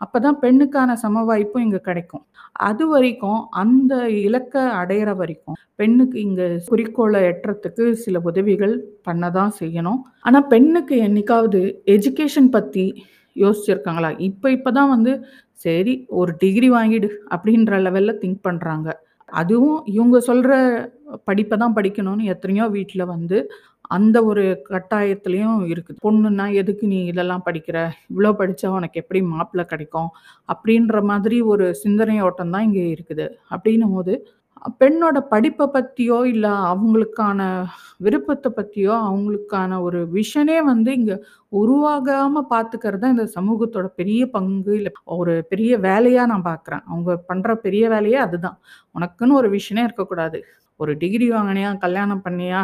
அப்போ 0.00 0.18
தான் 0.24 0.38
பெண்ணுக்கான 0.42 0.94
சம 1.02 1.22
வாய்ப்பும் 1.28 1.64
இங்கே 1.64 1.80
கிடைக்கும். 1.88 2.22
அது 2.68 2.84
வரைக்கும் 2.92 3.40
அந்த 3.62 3.94
இலக்க 4.26 4.62
அடையிற 4.80 5.10
வரைக்கும், 5.20 5.56
பெண்ணுக்கு 5.80 6.16
இங்கே 6.26 6.46
குறிக்கோளை 6.70 7.20
எட்டுறதுக்கு 7.30 7.84
சில 8.04 8.20
உதவிகள் 8.30 8.74
பண்ண 9.08 9.30
தான் 9.38 9.52
செய்யணும். 9.60 10.00
ஆனால் 10.26 10.48
பெண்ணுக்கு 10.52 10.96
என்னைக்காவது 11.06 11.60
எஜுகேஷன் 11.96 12.50
பற்றி 12.56 12.86
யோசிச்சிருக்காங்களா? 13.42 14.10
இப்போ 14.28 14.46
இப்போ 14.56 14.70
தான் 14.78 14.92
வந்து 14.94 15.12
சரி 15.64 15.94
ஒரு 16.20 16.32
டிகிரி 16.42 16.68
வாங்கிடு 16.76 17.08
அப்படின்ற 17.34 17.74
லெவலில் 17.86 18.20
திங்க் 18.22 18.46
பண்ணுறாங்க 18.48 18.88
அதுவும் 19.40 19.78
இவங்க 19.96 20.16
சொல்கிற 20.28 20.52
படிப்பை 21.28 21.56
தான் 21.62 21.76
படிக்கணும்னு 21.78 22.24
எத்தனையோ 22.34 22.66
வீட்டில் 22.76 23.10
வந்து 23.14 23.38
அந்த 23.96 24.16
ஒரு 24.30 24.44
கட்டாயத்துலேயும் 24.70 25.58
இருக்குது. 25.72 25.98
பொண்ணுன்னா 26.04 26.46
எதுக்கு 26.60 26.84
நீ 26.92 26.98
இதெல்லாம் 27.10 27.44
படிக்கிற? 27.48 27.78
இவ்வளோ 28.10 28.30
படித்தா 28.40 28.68
உனக்கு 28.78 29.00
எப்படி 29.02 29.20
மாப்பிள்ளை 29.32 29.64
கிடைக்கும்? 29.72 30.08
அப்படின்ற 30.52 31.02
மாதிரி 31.10 31.38
ஒரு 31.52 31.66
சிந்தனை 31.82 32.16
ஓட்டம் 32.28 32.54
தான் 32.54 32.66
இங்கே 32.68 32.86
இருக்குது. 32.94 33.26
அப்படின்னும் 33.54 33.94
போது 33.96 34.14
பெண்ணோட 34.80 35.18
படிப்பை 35.32 35.66
பற்றியோ 35.74 36.18
இல்லை 36.32 36.52
அவங்களுக்கான 36.70 37.40
விருப்பத்தை 38.04 38.50
பற்றியோ 38.58 38.94
அவங்களுக்கான 39.08 39.80
ஒரு 39.86 39.98
விஷனே 40.18 40.58
வந்து 40.70 40.90
இங்கே 40.98 41.16
உருவாகாமல் 41.52 42.48
பார்த்துக்கிறது 42.52 43.02
தான் 43.02 43.14
இந்த 43.16 43.26
சமூகத்தோட 43.36 43.86
பெரிய 44.00 44.22
பங்கு, 44.36 44.72
இல்லை 44.78 44.92
ஒரு 45.18 45.34
பெரிய 45.52 45.72
வேலையாக 45.88 46.30
நான் 46.32 46.48
பார்க்குறேன். 46.50 46.84
அவங்க 46.90 47.10
பண்ணுற 47.30 47.54
பெரிய 47.66 47.84
வேலையே 47.94 48.18
அதுதான். 48.26 48.58
உனக்குன்னு 48.94 49.38
ஒரு 49.40 49.50
விஷனே 49.58 49.84
இருக்கக்கூடாது. 49.88 50.40
ஒரு 50.80 50.92
டிகிரி 51.02 51.28
வாங்கினியா, 51.34 51.70
கல்யாணம் 51.84 52.24
பண்ணியா, 52.26 52.62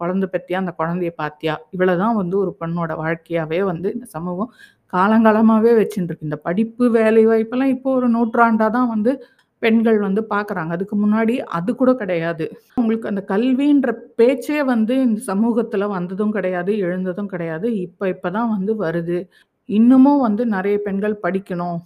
குழந்தை 0.00 0.26
பற்றியா 0.34 0.58
அந்த 0.62 0.72
குழந்தைய 0.80 1.12
பார்த்தியா, 1.22 1.54
இவ்வளோதான் 1.74 2.18
வந்து 2.20 2.36
ஒரு 2.44 2.52
பெண்ணோட 2.60 2.92
வாழ்க்கையாகவே 3.04 3.60
வந்து 3.72 3.88
இந்த 3.96 4.06
சமூகம் 4.16 4.52
காலங்காலமாகவே 4.92 5.72
வச்சுட்டுருக்கு. 5.78 6.28
இந்த 6.28 6.38
படிப்பு, 6.46 6.84
வேலை 6.98 7.22
வாய்ப்பெல்லாம் 7.30 7.72
இப்போ 7.74 7.88
ஒரு 7.98 8.08
நூற்றாண்டாக 8.16 8.70
தான் 8.76 8.92
வந்து 8.94 9.12
பெண்கள் 9.62 9.98
வந்து 10.06 10.22
பார்க்குறாங்க. 10.32 10.72
அதுக்கு 10.76 10.96
முன்னாடி 11.04 11.34
அது 11.58 11.70
கூட 11.80 11.90
கிடையாது. 12.02 12.44
அவங்களுக்கு 12.76 13.10
அந்த 13.12 13.22
கல்வின்ற 13.32 13.90
பேச்சே 14.20 14.58
வந்து 14.72 14.94
இந்த 15.06 15.20
சமூகத்தில் 15.30 15.92
வந்ததும் 15.96 16.34
கிடையாது, 16.36 16.72
எழுந்ததும் 16.86 17.32
கிடையாது. 17.34 17.68
இப்போ 17.86 18.04
இப்போ 18.14 18.30
தான் 18.36 18.52
வந்து 18.56 18.74
வருது. 18.84 19.18
இன்னமும் 19.68 20.20
வந்து 20.26 20.42
நிறைய 20.56 20.76
பெண்கள் 20.86 21.16
படிக்கணும். 21.24 21.78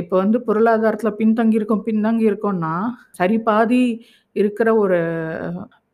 இப்போ 0.00 0.14
வந்து 0.22 0.38
பொருளாதாரத்தில் 0.46 1.18
பின்தங்கி 1.20 1.58
இருக்கோம் 1.60 1.84
பின்தங்கி 1.88 2.24
இருக்கோம்னா, 2.30 2.74
சரி 3.18 3.36
பாதி 3.48 3.82
இருக்கிற 4.36 4.68
ஒரு 4.82 4.98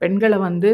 பெண்களை 0.03 0.39
வந்து 0.49 0.71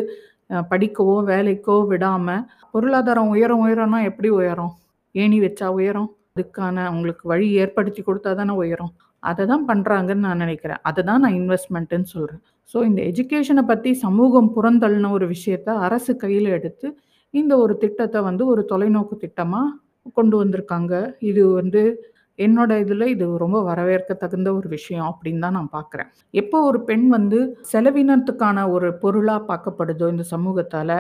படிக்கவோ, 0.71 1.17
வேலைக்கோ 1.33 1.77
விடாமல் 1.93 2.45
பொருளாதாரம் 2.75 3.33
உயரம் 3.35 3.63
உயரம்னா 3.65 3.99
எப்படி 4.11 4.29
உயரும்? 4.41 4.73
ஏணி 5.15 5.39
வச்சா 5.45 5.67
உயரும்? 5.79 6.11
அதுக்கான 6.35 6.77
அவங்களுக்கு 6.91 7.25
வழி 7.33 7.47
ஏற்படுத்தி 7.63 8.01
கொடுத்தா 8.03 8.33
தானே 8.41 8.55
உயரும். 8.63 8.93
அதை 9.23 9.45
தான் 9.47 9.65
பண்ணுறாங்கன்னு 9.71 10.27
நான் 10.27 10.43
நினைக்கிறேன் 10.45 10.81
அதை 10.83 11.03
தான் 11.05 11.23
நான் 11.25 11.37
இன்வெஸ்ட்மெண்ட்டுன்னு 11.41 12.09
சொல்கிறேன் 12.15 12.43
ஸோ 12.69 12.79
இந்த 12.89 13.01
எஜுகேஷனை 13.11 13.63
பற்றி 13.63 13.91
சமூகம் 14.05 14.51
புறந்தள்ளின 14.57 15.11
ஒரு 15.17 15.27
விஷயத்த 15.35 15.69
அரசு 15.87 16.13
கையில் 16.17 16.49
எடுத்து, 16.57 16.87
இந்த 17.35 17.53
ஒரு 17.57 17.75
திட்டத்தை 17.79 18.21
வந்து 18.29 18.45
ஒரு 18.53 18.63
தொலைநோக்கு 18.73 19.17
திட்டமாக 19.25 19.75
கொண்டு 20.19 20.37
வந்திருக்காங்க. 20.43 20.93
இது 21.31 21.43
வந்து 21.61 21.83
என்னோட 22.39 22.73
இதில் 22.83 23.13
இது 23.13 23.25
ரொம்ப 23.45 23.59
வரவேற்க 23.69 24.13
தகுந்த 24.15 24.49
ஒரு 24.59 24.69
விஷயம் 24.69 25.09
அப்படின்னு 25.13 25.43
தான் 25.45 25.57
நான் 25.59 25.73
பார்க்குறேன். 25.77 26.11
எப்போ 26.35 26.59
ஒரு 26.69 26.79
பெண் 26.91 27.07
வந்து 27.17 27.39
செலவினத்துக்கான 27.73 28.67
ஒரு 28.75 28.89
பொருளாக 29.03 29.41
பார்க்கப்படுதோ 29.51 30.09
இந்த 30.15 30.27
சமூகத்தால் 30.35 30.97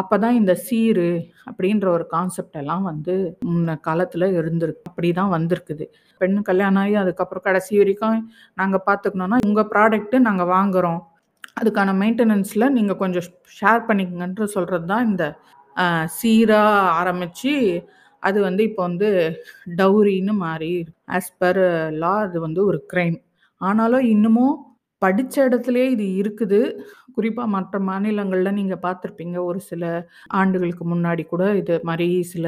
அப்பதான் 0.00 0.38
இந்த 0.40 0.52
சீரு 0.66 1.08
அப்படின்ற 1.48 1.86
ஒரு 1.96 2.04
கான்செப்ட் 2.14 2.56
எல்லாம் 2.62 2.84
வந்து 2.90 3.14
முன்ன 3.50 3.76
காலத்துல 3.88 4.28
இருந்திருக்கு. 4.40 4.84
அப்படிதான் 4.90 5.34
வந்திருக்குது. 5.36 5.84
பெண் 6.20 6.38
கல்யாணம் 6.48 6.82
ஆகி 6.82 6.96
அதுக்கப்புறம் 7.02 7.46
கடைசி 7.48 7.72
வரைக்கும் 7.80 8.18
நாங்க 8.60 8.78
பாத்துக்கணும்னா 8.88 9.38
உங்க 9.50 9.64
ப்ராடக்ட் 9.74 10.16
நாங்க 10.28 10.46
வாங்குறோம். 10.56 11.00
அதுக்கான 11.60 11.94
மெயின்டெனன்ஸ்ல 12.02 12.64
நீங்க 12.76 12.94
கொஞ்சம் 13.02 13.28
ஷேர் 13.58 13.86
பண்ணிக்கங்கன்ற 13.90 14.46
சொல்றது 14.56 14.86
தான் 14.92 15.06
இந்த 15.10 15.24
சீராக 15.76 16.14
சீரா 16.18 16.62
ஆரம்பிச்சு, 17.00 17.54
அது 18.22 18.38
வந்து 18.48 18.62
இப்போ 18.68 18.82
வந்து 18.88 19.08
டவுரின்னு 19.80 20.34
மாறி 20.44 20.74
ஆஸ் 21.16 21.32
பர் 21.42 21.60
லா 22.02 22.14
அது 22.26 22.38
வந்து 22.46 22.60
ஒரு 22.70 22.78
க்ரைம் 22.92 23.18
ஆனாலும் 23.60 24.06
இன்னமும் 24.14 24.56
படித்த 25.02 25.34
இடத்துலயே 25.48 25.86
இது 25.94 26.06
இருக்குது. 26.20 26.60
குறிப்பாக 27.16 27.52
மற்ற 27.56 27.78
மாநிலங்களில் 27.88 28.56
நீங்கள் 28.58 28.82
பார்த்துருப்பீங்க. 28.84 29.36
ஒரு 29.50 29.60
சில 29.70 29.82
ஆண்டுகளுக்கு 30.40 30.84
முன்னாடி 30.92 31.22
கூட 31.32 31.42
இது 31.60 31.74
மாதிரி 31.88 32.08
சில 32.32 32.46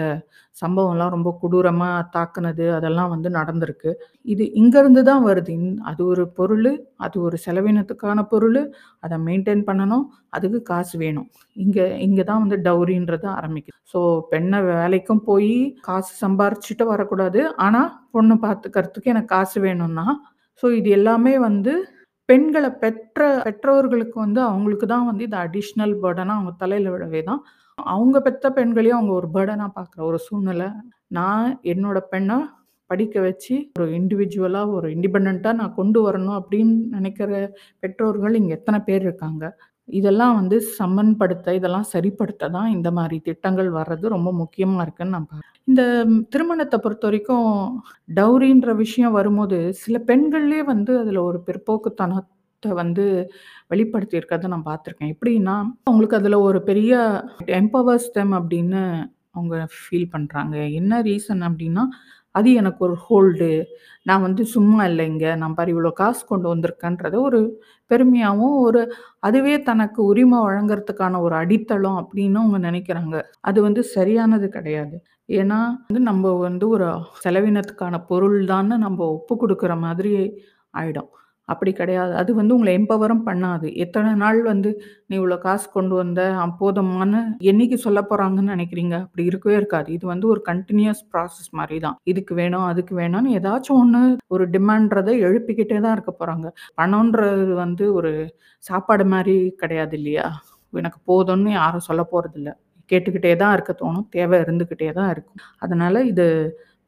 சம்பவம்லாம் 0.57 1.13
ரொம்ப 1.15 1.31
கொடூரமாக 1.41 2.07
தாக்குனது, 2.17 2.65
அதெல்லாம் 2.77 3.11
வந்து 3.15 3.29
நடந்திருக்கு. 3.39 3.91
இது 4.33 4.45
இங்கேருந்து 4.61 5.03
தான் 5.11 5.23
வருது. 5.29 5.51
இந் 5.59 5.77
அது 5.91 6.01
ஒரு 6.13 6.25
பொருள் 6.39 6.71
அது 7.07 7.17
ஒரு 7.27 7.37
செலவினத்துக்கான 7.47 8.23
பொருள் 8.33 8.61
அதை 9.07 9.19
மெயின்டைன் 9.29 9.63
பண்ணணும், 9.69 10.05
அதுக்கு 10.37 10.61
காசு 10.73 10.95
வேணும். 11.05 11.29
இங்கே 11.65 11.87
இங்கே 12.07 12.25
தான் 12.31 12.43
வந்து 12.45 12.59
டவுரின்றது 12.69 13.29
ஆரம்பிக்குது. 13.37 13.79
ஸோ 13.93 14.01
பெண்ணை 14.33 14.61
வேலைக்கும் 14.73 15.23
போய் 15.29 15.55
காசு 15.89 16.13
சம்பாரிச்சிட்டு 16.25 16.87
வரக்கூடாது. 16.93 17.43
ஆனால் 17.67 17.93
பொண்ணு 18.17 18.37
பார்த்துக்கிறதுக்கு 18.47 19.13
எனக்கு 19.15 19.33
காசு 19.37 19.59
வேணும்னா, 19.67 20.07
ஸோ 20.63 20.67
இது 20.81 20.91
எல்லாமே 20.99 21.33
வந்து 21.49 21.73
பெண்களை 22.29 22.71
பெற்ற 22.83 23.21
பெற்றோர்களுக்கு 23.47 24.17
வந்து 24.25 24.41
அவங்களுக்கு 24.51 24.87
தான் 24.93 25.07
வந்து 25.11 25.25
இது 25.29 25.37
அடிஷ்னல் 25.45 25.95
பேர்டனாக 26.03 26.39
அவங்க 26.39 26.53
தலையில் 26.63 26.91
விழவே 26.95 27.21
தான், 27.29 27.41
அவங்க 27.79 28.17
பெற்ற 28.27 28.51
பெண்களையும் 28.59 28.99
அவங்க 28.99 29.13
ஒரு 29.21 29.29
பேர்டனாக 29.37 29.71
பார்க்குற 29.79 30.01
ஒரு 30.11 30.19
சூழ்நிலை. 30.27 30.69
நான் 31.19 31.47
என்னோட 31.73 31.99
பெண்ணை 32.13 32.39
படிக்க 32.91 33.17
வச்சு, 33.27 33.55
ஒரு 33.81 33.91
இண்டிவிஜுவலாக 34.01 34.75
ஒரு 34.79 34.89
இண்டிபெண்ட்டாக 34.97 35.59
நான் 35.61 35.77
கொண்டு 35.81 36.01
வரணும் 36.07 36.39
அப்படின்னு 36.41 36.77
நினைக்கிற 36.97 37.31
பெற்றோர்கள் 37.83 38.39
இங்கே 38.41 38.57
எத்தனை 38.59 38.79
பேர் 38.89 39.03
இருக்காங்க? 39.09 39.45
இதெல்லாம் 39.89 40.35
வந்து 40.35 40.57
சமன்படுத்த, 40.79 41.55
இதெல்லாம் 41.55 41.89
சரிப்படுத்த 41.93 42.51
தான் 42.51 42.71
இந்த 42.71 42.91
மாதிரி 42.91 43.19
திட்டங்கள் 43.21 43.71
வர்றது 43.73 44.07
ரொம்ப 44.09 44.31
முக்கியமாக 44.33 44.85
இருக்குன்னு 44.87 45.17
நான் 45.17 45.29
இந்த 45.69 45.83
இந்த 46.63 46.79
பொறுத்த 46.85 47.05
வரைக்கும் 47.09 47.49
டவுரின்ற 48.15 48.73
விஷயம் 48.77 49.13
வரும்போது, 49.13 49.59
சில 49.83 49.97
பெண்கள்லேயே 50.11 50.65
வந்து 50.65 50.93
அதில் 51.01 51.21
ஒரு 51.29 51.39
பிற்போக்குத்தனத்தை 51.49 52.73
வந்து 52.83 53.05
வெளிப்படுத்தியிருக்கிறத 53.71 54.51
நான் 54.55 54.69
பார்த்துருக்கேன். 54.71 55.13
எப்படின்னா, 55.15 55.57
அவங்களுக்கு 55.87 56.21
அதில் 56.21 56.45
ஒரு 56.49 56.61
பெரிய 56.63 56.93
எம்பவர்ஸ் 57.61 58.09
தெம் 58.19 58.35
அப்படின்னு 58.41 58.83
அவங்க 59.35 59.57
ஃபீல் 59.77 60.13
பண்ணுறாங்க 60.15 60.57
என்ன 60.81 61.03
ரீசன் 61.03 61.43
அப்படின்னா, 61.49 61.85
அது 62.35 62.49
எனக்கு 62.55 62.81
ஒரு 62.85 62.97
ஹோல்டு. 63.05 63.51
நான் 64.07 64.23
வந்து 64.23 64.43
சும்மா 64.47 64.81
இல்லைங்க 64.87 65.37
நான் 65.37 65.55
பாரு 65.55 65.71
இவ்வளோ 65.75 65.93
காசு 65.95 66.23
கொண்டு 66.27 66.47
வந்திருக்கேன்றத 66.55 67.17
ஒரு 67.21 67.41
பெருமையாகவும் 67.91 68.57
ஒரு 68.61 68.83
அதுவே 69.21 69.55
தனக்கு 69.63 70.01
உரிமை 70.05 70.39
வழங்குறதுக்கான 70.41 71.21
ஒரு 71.21 71.35
அடித்தளம் 71.37 71.99
அப்படின்னு 72.03 72.41
அவங்க 72.43 72.61
நினைக்கிறாங்க 72.69 73.17
அது 73.43 73.59
வந்து 73.63 73.83
சரியானது 73.93 74.49
கிடையாது. 74.51 74.97
ஏன்னா, 75.33 75.59
வந்து 75.85 76.03
நம்ம 76.05 76.33
வந்து 76.41 76.67
ஒரு 76.69 76.87
செலவினத்துக்கான 77.25 77.97
பொருள் 78.09 78.39
தான்னு 78.47 78.77
நம்ம 78.79 79.01
ஒப்பு 79.17 79.35
கொடுக்குற 79.43 79.73
மாதிரி 79.81 80.13
ஆயிடும். 80.75 81.11
அப்படி 81.49 81.73
கிடையாது. 81.75 82.13
அது 82.21 82.31
வந்து 82.39 82.55
உங்கள 82.57 82.71
எம்பவரும் 82.79 83.23
பண்ணாது. 83.27 83.69
எத்தன 83.85 84.15
நாள் 84.23 84.41
வந்து 84.45 84.71
நீ 85.09 85.15
இவ்வளோ 85.19 85.39
காசு 85.45 85.67
கொண்டு 85.71 85.95
வந்த, 85.99 86.21
அ 86.39 86.47
என்னைக்கு 87.51 87.77
சொல்லப் 87.85 88.11
போறாங்கன்னு 88.11 88.55
நினைக்கிறீங்க 88.55 88.95
அப்படி 89.05 89.25
இருக்கவே 89.31 89.57
இருக்காது. 89.61 89.89
இது 89.97 90.05
வந்து 90.13 90.27
ஒரு 90.29 90.43
கன்டினியூயஸ் 90.49 91.03
ப்ராசஸ் 91.11 91.51
மாரி 91.59 91.79
தான். 91.81 91.97
இதுக்கு 92.13 92.35
வேணும், 92.41 92.67
அதுக்கு 92.71 92.95
வேணும்னு 93.01 93.35
ஏதாச்சும் 93.39 93.81
ஒண்ணு 93.81 94.03
ஒரு 94.31 94.47
டிமாண்ட்றத 94.55 95.11
எழுப்பிக்கிட்டே 95.27 95.81
தான் 95.81 95.97
இருக்க 95.97 96.15
போறாங்க. 96.21 96.47
பணம்ன்றது 96.79 97.27
வந்து 97.65 97.87
ஒரு 97.99 98.13
சாப்பாடு 98.65 99.07
மாரி 99.11 99.35
கிடையாது 99.61 99.97
இல்லையா? 100.01 100.27
எனக்கு 100.73 101.01
போதும்னு 101.09 101.51
யாரும் 101.55 101.87
சொல்லப் 101.87 102.13
போறதில்ல. 102.13 102.51
கேட்டுக்கிட்டே 102.91 103.33
தான் 103.41 103.55
இருக்க 103.57 103.73
தோணும். 103.77 104.07
தேவை 104.15 104.37
இருந்துகிட்டே 104.45 104.91
தான் 104.99 105.11
இருக்கும். 105.15 105.39
அதனால 105.63 106.03
இது 106.11 106.27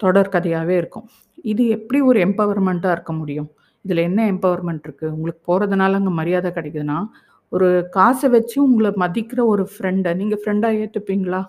தொடர் 0.00 0.32
கதையாவே 0.34 0.76
இருக்கும். 0.80 1.06
இது 1.44 1.64
எப்படி 1.76 1.98
ஒரு 2.08 2.18
எம்பவர்மெண்ட்டாக 2.26 2.96
இருக்க 2.96 3.12
முடியும்? 3.14 3.48
இதில் 3.84 4.06
என்ன 4.08 4.20
எம்பவர்மெண்ட் 4.32 4.84
இருக்குது 4.86 5.12
உங்களுக்கு 5.12 5.42
போகிறதுனால 5.48 5.98
அங்கே 6.00 6.12
மரியாதை 6.20 6.50
கிடைக்குதுன்னா, 6.50 6.98
ஒரு 7.52 7.68
காசை 7.90 8.28
வச்சு 8.30 8.56
உங்களை 8.62 8.90
மதிக்கிற 8.96 9.40
ஒரு 9.46 9.64
ஃப்ரெண்டை 9.72 10.10
நீங்கள் 10.14 10.40
ஃப்ரெண்டாக 10.42 10.80
ஏற்றுப்பீங்களா 10.82 11.40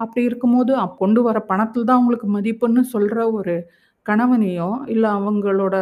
அப்படி 0.00 0.22
இருக்கும்போது, 0.24 0.72
கொண்டு 0.98 1.20
வர 1.22 1.38
பணத்தில் 1.42 1.84
தான் 1.84 1.98
உங்களுக்கு 1.98 2.28
மதிப்புன்னு 2.36 2.82
சொல்கிற 2.94 3.18
ஒரு 3.32 3.54
கணவனையோ, 4.06 4.70
இல்லை 4.86 5.10
அவங்களோட 5.10 5.76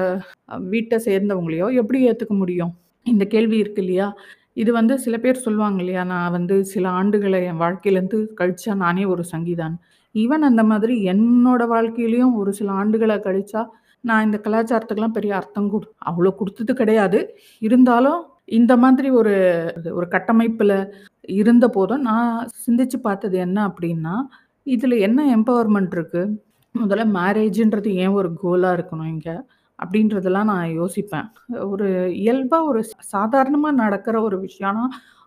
வீட்டை 0.71 0.99
சேர்ந்தவங்களையோ 1.07 1.69
எப்படி 1.75 1.99
ஏற்றுக்க 2.09 2.35
முடியும்? 2.35 2.73
இந்த 3.07 3.25
கேள்வி 3.25 3.57
இருக்கு 3.59 3.83
இல்லையா? 3.83 4.09
இது 4.57 4.71
வந்து 4.73 4.95
சில 4.99 5.17
பேர் 5.19 5.45
சொல்லுவாங்க 5.47 5.81
இல்லையா? 5.81 6.05
நான் 6.05 6.33
வந்து 6.33 6.57
சில 6.65 6.85
ஆண்டுகளை 7.01 7.41
என் 7.45 7.63
வாழ்க்கையிலேருந்து 7.63 8.19
கழிச்சா 8.41 8.75
நானே 8.77 9.05
ஒரு 9.05 9.25
சங்கீதான் 9.33 9.77
ஈவன் 10.15 10.45
அந்த 10.51 10.63
மாதிரி 10.65 10.95
என்னோட 11.13 11.63
வாழ்க்கையிலையும் 11.75 12.35
ஒரு 12.35 12.53
சில 12.53 12.69
ஆண்டுகளை 12.73 13.17
கழிச்சா, 13.27 13.63
நான் 14.05 14.25
இந்த 14.27 14.39
கலாச்சாரத்துக்குலாம் 14.45 15.17
பெரிய 15.17 15.33
அர்த்தம் 15.37 15.71
கொடு 15.71 15.87
அவ்வளோ 16.11 16.31
கொடுத்தது 16.37 16.73
கிடையாது. 16.75 17.21
இருந்தாலும் 17.63 18.21
இந்த 18.59 18.73
மாதிரி 18.77 19.09
ஒரு 19.21 19.35
ஒரு 19.99 20.07
கட்டமைப்பில் 20.09 20.77
இருந்த 21.39 21.67
போதும் 21.69 22.07
நான் 22.11 22.31
சிந்திச்சு 22.67 22.99
பார்த்தது 23.01 23.37
என்ன 23.47 23.59
அப்படின்னா, 23.69 24.15
இதில் 24.67 24.97
என்ன 25.01 25.21
எம்பவர்மெண்ட் 25.37 25.95
இருக்குது 25.97 26.35
முதல்ல 26.75 27.05
மேரேஜ்ன்றது 27.17 27.91
ஏன் 28.03 28.17
ஒரு 28.21 28.29
கோலாக 28.43 28.77
இருக்கணும் 28.79 29.11
இங்கே 29.15 29.37
அப்படின்றதெல்லாம் 29.79 30.51
நான் 30.53 30.77
யோசிப்பேன். 30.81 31.29
ஒரு 31.73 31.89
இயல்பாக 32.23 32.69
ஒரு 32.71 32.81
சாதாரணமாக 33.15 33.81
நடக்கிற 33.83 34.17
ஒரு 34.23 34.37
விஷயம்னா, 34.47 34.85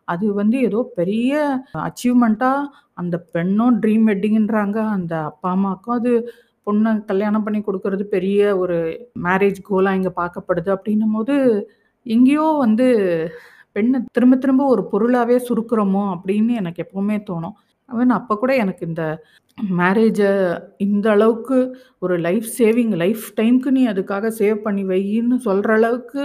அது 0.08 0.26
வந்து 0.34 0.58
ஏதோ 0.68 0.80
பெரிய 1.00 1.34
அச்சீவ்மெண்ட்டாக 1.88 2.70
அந்த 2.98 3.16
பெண்ணும் 3.36 3.78
ட்ரீம் 3.84 4.08
வெட்டிங்கன்றாங்க 4.12 4.80
அந்த 4.96 5.14
அப்பா, 5.30 5.50
அம்மாவுக்கும் 5.58 5.98
அது 6.00 6.14
பொண்ணை 6.66 6.92
கல்யாணம் 7.06 7.44
பண்ணி 7.44 7.60
கொடுக்கறது 7.68 8.04
பெரிய 8.16 8.58
ஒரு 8.58 8.78
மேரேஜ் 9.24 9.60
கோலாக 9.70 9.98
இங்கே 10.00 10.12
பார்க்கப்படுது 10.22 10.70
அப்படின்னும்போது, 10.76 11.36
எங்கேயோ 12.06 12.46
வந்து 12.66 12.88
பெண்ணை 13.76 14.00
திரும்ப 14.12 14.36
திரும்ப 14.36 14.64
ஒரு 14.66 14.84
பொருளாகவே 14.94 15.38
சுருக்குறோமோ 15.50 16.04
அப்படின்னு 16.16 16.54
எனக்கு 16.62 16.84
எப்போவுமே 16.86 17.18
தோணும். 17.30 17.56
அவன் 17.90 18.18
அப்போ 18.18 18.34
கூட 18.36 18.52
எனக்கு 18.56 18.84
இந்த 18.88 19.04
மேரேஜை 19.80 20.30
இந்த 20.78 21.08
அளவுக்கு 21.12 21.58
ஒரு 22.00 22.16
லைஃப் 22.20 22.48
சேவிங் 22.60 22.94
லைஃப் 23.04 23.26
டைம்க்கு 23.40 23.72
நீ 23.78 23.82
அதுக்காக 23.88 24.32
சேவ் 24.40 24.58
பண்ணி 24.62 24.84
வையின்னு 24.84 25.38
சொல்கிற 25.48 25.74
அளவுக்கு 25.74 26.24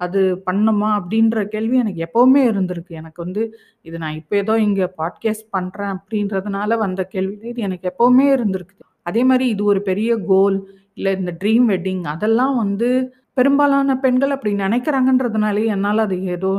அது 0.00 0.20
பண்ணுமா 0.48 0.88
அப்படின்ற 0.98 1.44
கேள்வி 1.54 1.76
எனக்கு 1.82 2.04
எப்போவுமே 2.06 2.42
இருந்திருக்கு. 2.50 2.92
எனக்கு 3.00 3.18
வந்து 3.24 3.42
இது 3.82 3.96
நான் 3.98 4.18
இப்போ 4.20 4.36
ஏதோ 4.36 4.54
இங்கே 4.66 4.88
பாட்காஸ்ட் 5.00 5.48
பண்ணுறேன் 5.56 5.94
அப்படின்றதுனால 5.96 6.78
வந்த 6.84 7.04
கேள்வி 7.14 7.36
இது 7.52 7.66
எனக்கு 7.68 7.90
எப்போவுமே 7.92 8.26
இருந்திருக்கு. 8.36 8.76
அதே 9.06 9.22
மாதிரி 9.30 9.46
இது 9.54 9.62
ஒரு 9.72 9.80
பெரிய 9.90 10.10
கோல், 10.30 10.56
இல்லை 10.98 11.12
இந்த 11.20 11.32
ட்ரீம் 11.42 11.66
வெட்டிங் 11.72 12.04
அதெல்லாம் 12.14 12.56
வந்து 12.64 12.88
பெரும்பாலான 13.38 13.96
பெண்கள் 14.04 14.34
அப்படி 14.34 14.52
நினைக்கிறாங்கன்றதுனாலே 14.64 15.62
என்னால் 15.74 16.04
அது 16.04 16.16
ஏதோ 16.34 16.52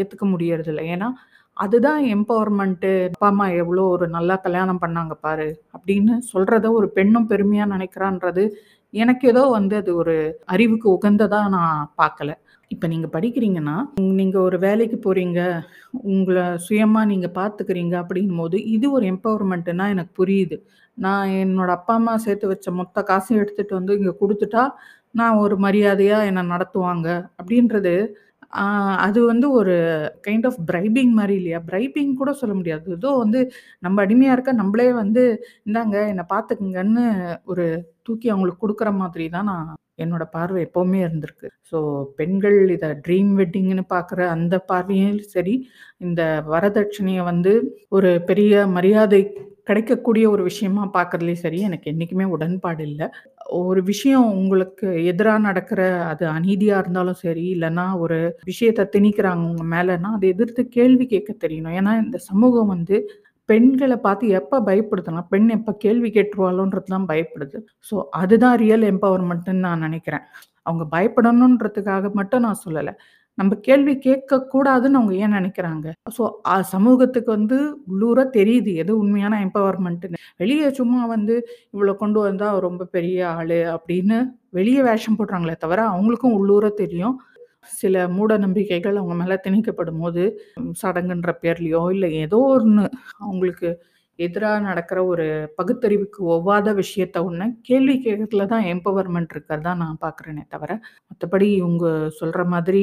ஏற்றுக்க 0.00 0.24
முடியறதில்ல. 0.32 0.82
ஏன்னா, 0.94 1.08
அதுதான் 1.56 2.02
எம்பவர்மெண்ட்டு. 2.16 2.92
அப்பா, 3.08 3.28
அம்மா 3.32 3.46
எவ்வளோ 3.62 3.82
ஒரு 3.94 4.06
நல்லா 4.08 4.36
கல்யாணம் 4.44 4.82
பண்ணாங்க 4.84 5.14
பாரு, 5.26 5.48
அப்படின்னு 5.76 6.14
சொல்கிறத 6.32 6.66
ஒரு 6.78 6.86
பெண்ணும் 6.98 7.30
பெருமையாக 7.32 7.72
நினைக்கிறான்றது 7.74 8.44
எனக்கு 8.94 9.24
ஏதோ 9.32 9.42
வந்து 9.56 9.74
அது 9.76 9.90
ஒரு 10.02 10.14
அறிவுக்கு 10.46 10.86
உகந்ததாக 10.90 11.50
நான் 11.56 11.90
பார்க்கல. 12.02 12.30
இப்போ 12.70 12.86
நீங்கள் 12.86 13.12
படிக்கிறீங்கன்னா, 13.14 13.76
நீங்கள் 14.18 14.44
ஒரு 14.48 14.58
வேலைக்கு 14.58 14.96
போகிறீங்க 15.04 15.40
உங்களை 16.12 16.44
சுயமாக 16.66 17.10
நீங்கள் 17.12 17.36
பார்த்துக்கிறீங்க 17.38 17.94
அப்படிங்கும்போது, 18.02 18.56
இது 18.74 18.86
ஒரு 18.96 19.06
எம்பவர்மெண்ட்டுன்னா 19.14 19.86
எனக்கு 19.94 20.12
புரியுது. 20.20 20.58
நான் 21.00 21.34
என்னோட 21.42 21.70
அப்பா, 21.78 21.94
அம்மா 22.00 22.14
சேர்த்து 22.24 22.50
வச்ச 22.52 22.70
மொத்த 22.80 23.02
காசையும் 23.10 23.42
எடுத்துட்டு 23.42 23.74
வந்து 23.78 23.92
இங்கே 23.98 24.14
கொடுத்துட்டா 24.22 24.64
நான் 25.14 25.40
ஒரு 25.44 25.54
மரியாதையாக 25.66 26.28
என்னை 26.30 26.42
நடத்துவாங்க 26.54 27.08
அப்படின்றது, 27.40 27.94
அது 29.06 29.18
வந்து 29.30 29.46
ஒரு 29.58 29.74
கைண்ட் 30.26 30.46
ஆஃப் 30.48 30.60
பிரைபிங் 30.70 31.12
மாதிரி 31.18 31.34
இல்லையா? 31.40 31.58
பிரைபிங் 31.68 32.12
கூட 32.20 32.30
சொல்ல 32.40 32.54
முடியாது. 32.60 32.86
ஏதோ 32.98 33.10
வந்து 33.22 33.40
நம்ம 33.86 33.96
அடிமையாக 34.04 34.36
இருக்க 34.36 34.52
நம்மளே 34.62 34.88
வந்து, 35.02 35.22
இந்தாங்க 35.68 35.96
என்னை 36.12 36.24
பார்த்துக்குங்கன்னு 36.34 37.04
ஒரு 37.52 37.66
தூக்கி 38.08 38.28
அவங்களுக்கு 38.34 38.64
கொடுக்குற 38.64 38.92
மாதிரி 39.02 39.26
தான் 39.36 39.50
நான் 39.52 39.68
என்னோட 40.04 40.24
பார்வை 40.34 40.60
எப்போவுமே 40.66 40.98
இருந்திருக்கு. 41.06 41.48
ஸோ 41.70 41.78
பெண்கள் 42.18 42.58
இதை 42.76 42.88
ட்ரீம் 43.06 43.32
வெட்டிங்னு 43.40 43.84
பார்க்குற 43.94 44.20
அந்த 44.36 44.54
பார்வையும் 44.70 45.18
சரி, 45.34 45.54
இந்த 46.06 46.22
வரதட்சணையை 46.54 47.24
வந்து 47.30 47.52
ஒரு 47.98 48.10
பெரிய 48.30 48.54
மரியாதை 48.76 49.22
கிடைக்கக்கூடிய 49.70 50.24
ஒரு 50.30 50.42
விஷயமா 50.48 50.84
பார்க்குறதுலேயும் 50.94 51.42
சரி, 51.42 51.60
எனக்கு 51.68 51.90
என்றைக்குமே 51.92 52.26
உடன்பாடு 52.34 52.84
இல்லை 52.86 53.08
ஒரு 53.60 53.80
விஷயம் 53.84 54.28
உங்களுக்கு 54.36 54.88
எதிராக 55.06 55.40
நடக்கிற 55.40 55.80
அது 56.06 56.24
அநீதியாக 56.32 56.82
இருந்தாலும் 56.82 57.20
சரி, 57.22 57.46
இல்லைன்னா 57.54 57.86
ஒரு 58.00 58.18
விஷயத்த 58.46 58.88
திணிக்கிறாங்க 58.94 59.44
உங்க 59.50 59.64
மேலன்னா, 59.74 60.10
அதை 60.16 60.28
எதிர்த்து 60.30 60.64
கேள்வி 60.76 61.06
கேட்க 61.06 61.30
தெரியணும். 61.44 61.76
ஏன்னா, 61.80 61.94
இந்த 62.04 62.20
சமூகம் 62.28 62.72
வந்து 62.74 62.98
பெண்களை 63.48 63.96
பார்த்து 63.98 64.26
எப்போ 64.38 64.56
பயப்படுதுன்னா, 64.66 65.22
பெண் 65.30 65.48
எப்போ 65.54 65.72
கேள்வி 65.80 66.10
கேட்டுருவாளோன்றது 66.10 66.88
தான் 66.88 67.08
பயப்படுது. 67.08 67.58
ஸோ 67.88 67.94
அதுதான் 68.16 68.58
ரியல் 68.58 68.84
எம்பவர்மெண்ட்டுன்னு 68.92 69.66
நான் 69.68 69.84
நினைக்கிறேன் 69.86 70.24
அவங்க 70.66 70.84
பயப்படணுன்றதுக்காக 70.92 72.06
மட்டும் 72.14 72.44
நான் 72.46 72.62
சொல்லலை 72.64 72.92
நம்ம 73.40 73.52
கேள்வி 73.66 73.92
கேட்கக்கூடாதுன்னு 74.06 74.98
அவங்க 74.98 75.14
ஏன் 75.24 75.36
நினைக்கிறாங்க 75.36 75.86
ஸோ 76.16 76.24
சமூகத்துக்கு 76.72 77.30
வந்து 77.36 77.58
உள்ளூர 77.92 78.20
தெரியுது 78.38 78.72
எது 78.82 78.92
உண்மையான 79.02 79.34
எம்பவர்மெண்ட்டுன்னு. 79.46 80.20
வெளியே 80.36 80.68
சும்மா 80.78 81.00
வந்து 81.06 81.34
இவ்வளோ 81.74 81.94
கொண்டு 81.96 82.20
வந்தால் 82.20 82.60
ரொம்ப 82.66 82.88
பெரிய 82.96 83.18
ஆள் 83.34 83.58
அப்படின்னு 83.76 84.18
வெளியே 84.50 84.80
வேஷம் 84.82 85.18
போடுறாங்களே 85.18 85.56
தவிர, 85.58 85.80
அவங்களுக்கும் 85.92 86.36
உள்ளூர 86.38 86.66
தெரியும். 86.82 87.16
சில 87.80 87.96
மூட 88.16 88.32
நம்பிக்கைகள் 88.38 88.98
அவங்க 89.00 89.36
திணிக்கப்படும் 89.44 90.02
போது 90.04 90.22
சடங்குன்ற 90.80 91.30
பேர்லையோ 91.42 91.82
இல்லை 91.94 92.10
ஏதோ 92.24 92.38
ஒன்று 92.54 92.84
அவங்களுக்கு 93.18 93.70
எதிராக 94.20 94.58
நடக்கிற 94.60 94.98
ஒரு 95.12 95.26
பகுத்தறிவுக்கு 95.58 96.20
ஒவ்வாத 96.34 96.72
விஷயத்த 96.80 97.18
ஒன்று 97.28 97.46
கேள்வி 97.68 97.96
கேட்கறதுல 98.06 98.46
தான் 98.52 98.66
எம்பவர்மெண்ட் 98.74 99.32
இருக்கிறதா 99.34 99.72
நான் 99.82 100.02
பார்க்குறேனே 100.04 100.44
தவிர, 100.54 100.70
மற்றபடி 101.10 101.48
இவங்க 101.60 101.86
சொல்கிற 102.20 102.44
மாதிரி 102.54 102.82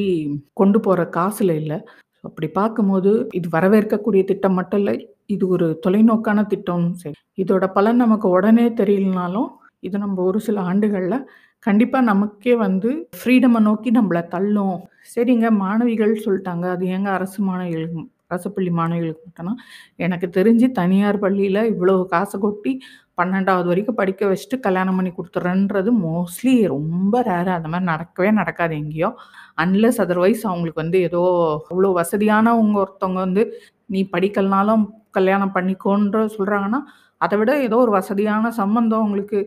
கொண்டு 0.53 0.79
போகிற 0.88 1.03
காசில் 1.17 1.53
இல்லை 1.62 1.79
அப்படி 2.24 2.48
பார்க்கும்போது, 2.60 3.12
இது 3.39 3.48
வரவேற்கக்கூடிய 3.58 4.24
திட்டம் 4.32 4.58
மட்டும் 4.60 4.82
இல்லை 4.82 4.96
இது 5.36 5.44
ஒரு 5.56 5.67
தொலைநோக்கான 5.86 6.39
திட்டம்னு 6.53 6.91
சரி. 7.03 7.15
இதோட 7.44 7.65
பலன் 7.77 8.01
நமக்கு 8.03 8.27
உடனே 8.38 8.65
தெரியலனாலும், 8.82 9.50
இது 9.88 9.96
நம்ம 10.06 10.22
ஒரு 10.29 10.39
சில 10.48 10.60
ஆண்டுகளில் 10.72 11.20
கண்டிப்பாக 11.63 12.08
நமக்கே 12.12 12.53
வந்து 12.65 12.89
ஃப்ரீடமை 13.20 13.60
நோக்கி 13.67 13.89
நம்மளை 13.91 14.22
தள்ளும். 14.36 14.77
சரிங்க 15.13 15.48
மாணவிகள் 15.63 16.13
சொல்லிட்டாங்க 16.25 16.65
அது 16.75 16.86
ஏங்க 16.96 17.10
அரசு 17.17 17.39
மாணவிகள் 17.50 17.88
அரசு 18.31 18.50
பள்ளி 18.55 18.72
மாணவிகளுக்கு 18.77 19.25
மட்டும்னா, 19.27 19.53
எனக்கு 20.05 20.27
தெரிஞ்சு 20.38 20.67
தனியார் 20.79 21.19
பள்ளியில் 21.24 21.62
இவ்வளோ 21.74 21.93
காசை 22.13 22.38
கொட்டி 22.46 22.72
12வது 23.19 23.67
வரைக்கும் 23.72 24.00
படிக்க 24.00 24.21
வச்சுட்டு 24.32 24.58
கல்யாணம் 24.65 24.97
பண்ணி 24.99 25.12
கொடுத்துறேன்றது 25.13 25.91
மோஸ்ட்லி 26.04 26.56
ரொம்ப 26.73 27.21
ரேர். 27.30 27.51
அந்த 27.58 27.69
மாதிரி 27.73 27.88
நடக்கவே 27.93 28.32
நடக்காது 28.41 28.73
எங்கேயோ 28.82 29.10
அன்லெஸ் 29.63 30.01
அதர்வைஸ் 30.06 30.43
அவங்களுக்கு 30.49 30.84
வந்து 30.84 30.99
ஏதோ 31.10 31.23
அவ்வளோ 31.71 31.91
வசதியானவங்க 32.01 32.78
ஒருத்தவங்க 32.84 33.19
வந்து, 33.28 33.43
நீ 33.93 34.01
படிக்கலனாலும் 34.15 34.84
கல்யாணம் 35.17 35.56
பண்ணிக்கோன்ற 35.58 36.17
சொல்கிறாங்கன்னா 36.38 36.82
அதை 37.21 37.36
விட 37.39 37.51
ஏதோ 37.67 37.78
ஒரு 37.84 37.91
வசதியான 37.97 38.49
சம்மந்தம் 38.60 39.01
அவங்களுக்கு 39.04 39.38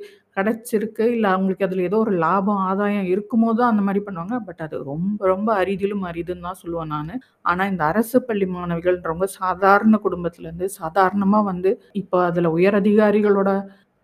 கிடைச்சிருக்கு. 0.40 1.04
இல்ல 1.16 1.26
அவங்களுக்கு 1.34 1.66
அதுல 1.68 1.86
ஏதோ 1.88 1.98
ஒரு 2.06 2.14
லாபம், 2.24 2.62
ஆதாயம் 2.68 3.08
இருக்குமோ 3.12 3.50
தான் 3.60 3.72
அந்த 3.72 3.84
மாதிரி 3.86 4.02
பண்ணுவாங்க. 4.06 4.36
பட் 4.48 4.62
அது 4.66 4.76
ரொம்ப 4.90 5.20
ரொம்ப 5.26 5.50
அரிதிலும் 5.62 6.04
அரிதுன்னு 6.10 6.46
தான் 6.48 6.60
சொல்லுவேன் 6.62 6.92
நானு. 6.96 7.14
ஆனா 7.44 7.62
இந்த 7.72 7.84
அரசு 7.92 8.18
பள்ளி 8.28 8.48
மாணவிகள் 8.54 8.98
ரொம்ப 9.12 9.26
சாதாரண 9.40 9.98
குடும்பத்துலேருந்து 10.06 10.68
சாதாரணமா 10.80 11.40
வந்து 11.52 11.72
இப்போ 12.02 12.18
அதுல 12.28 12.50
உயர் 12.58 12.78
அதிகாரிகளோட 12.80 13.50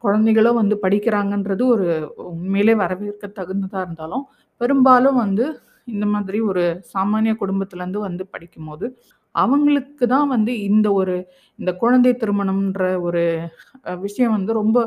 குழந்தைகளும் 0.05 0.59
வந்து 0.61 0.77
படிக்கிறாங்கன்றது 0.83 1.63
ஒரு 1.75 1.87
உண்மையிலே 2.33 2.75
வரவேற்க 2.83 3.27
தகுந்ததா 3.39 3.81
இருந்தாலும், 3.87 4.25
பெரும்பாலும் 4.61 5.19
வந்து 5.25 5.45
இந்த 5.89 6.05
மாதிரி 6.15 6.39
ஒரு 6.51 6.63
சாமானிய 6.93 7.33
குடும்பத்துலேருந்து 7.43 8.01
வந்து 8.07 8.25
படிக்கும்போது, 8.35 8.87
அவங்களுக்கு 9.35 10.05
தான் 10.15 10.29
வந்து 10.35 10.53
இந்த 10.69 10.89
ஒரு 11.01 11.15
இந்த 11.59 11.71
குழந்தை 11.83 12.13
திருமணம்ன்ற 12.23 12.85
ஒரு 13.09 13.23
விஷயம் 14.05 14.35
வந்து 14.37 14.53
ரொம்ப 14.61 14.79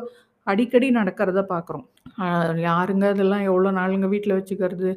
அடிக்கடி 0.50 0.88
நடக்கிறத 0.96 1.42
பார்க்குறோம். 1.50 1.86
யாருங்க 2.66 3.06
இதெல்லாம் 3.12 3.44
எவ்வளோ 3.48 3.70
நாளுங்க 3.72 4.08
வீட்டில் 4.08 4.36
வச்சுக்கிறது? 4.36 4.90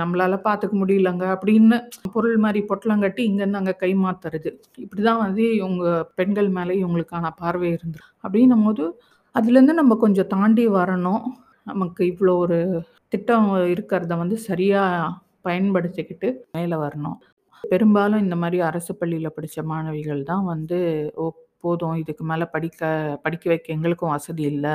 நம்மளால 0.00 0.36
பார்த்துக்க 0.46 0.74
முடியலங்க 0.82 1.24
அப்படின்னு 1.34 1.78
பொருள் 2.12 2.36
மாதிரி 2.38 2.60
பொட்டலம் 2.66 3.00
கட்டி 3.00 3.22
இங்கேருந்து 3.30 3.60
அங்கே 3.62 3.76
கை 3.76 3.92
மாத்துறது. 4.02 4.50
இப்படிதான் 4.84 5.22
வந்து 5.22 5.44
இவங்க 5.56 5.84
பெண்கள் 6.14 6.50
மேலே 6.50 6.76
இவங்களுக்கான 6.82 7.32
பார்வை 7.36 7.70
இருந்து 7.72 7.98
அப்படின்னும்போது, 8.24 8.86
அதுலேருந்து 9.34 9.74
நம்ம 9.74 9.96
கொஞ்சம் 10.00 10.30
தாண்டி 10.30 10.66
வரணும். 10.76 11.24
நமக்கு 11.66 12.02
இவ்வளோ 12.12 12.34
ஒரு 12.38 12.58
திட்டம் 13.08 13.48
இருக்கிறத 13.74 14.14
வந்து 14.18 14.36
சரியாக 14.48 15.10
பயன்படுத்திக்கிட்டு 15.44 16.28
மேலே 16.52 16.76
வரணும். 16.80 17.18
பெரும்பாலும் 17.64 18.22
இந்த 18.22 18.36
மாதிரி 18.36 18.58
அரசு 18.66 18.92
பள்ளியில் 18.96 19.34
படித்த 19.34 19.62
மாணவிகள் 19.64 20.22
தான் 20.24 20.44
வந்து, 20.46 20.78
"ஓ 21.16 21.24
போதும் 21.64 21.96
இதுக்கு 22.02 22.24
மேலே 22.30 22.46
படிக்க 22.54 22.80
படிக்க 23.24 23.44
வைக்க 23.52 23.76
எங்களுக்கும் 23.76 24.14
வசதி 24.16 24.44
இல்லை 24.54 24.74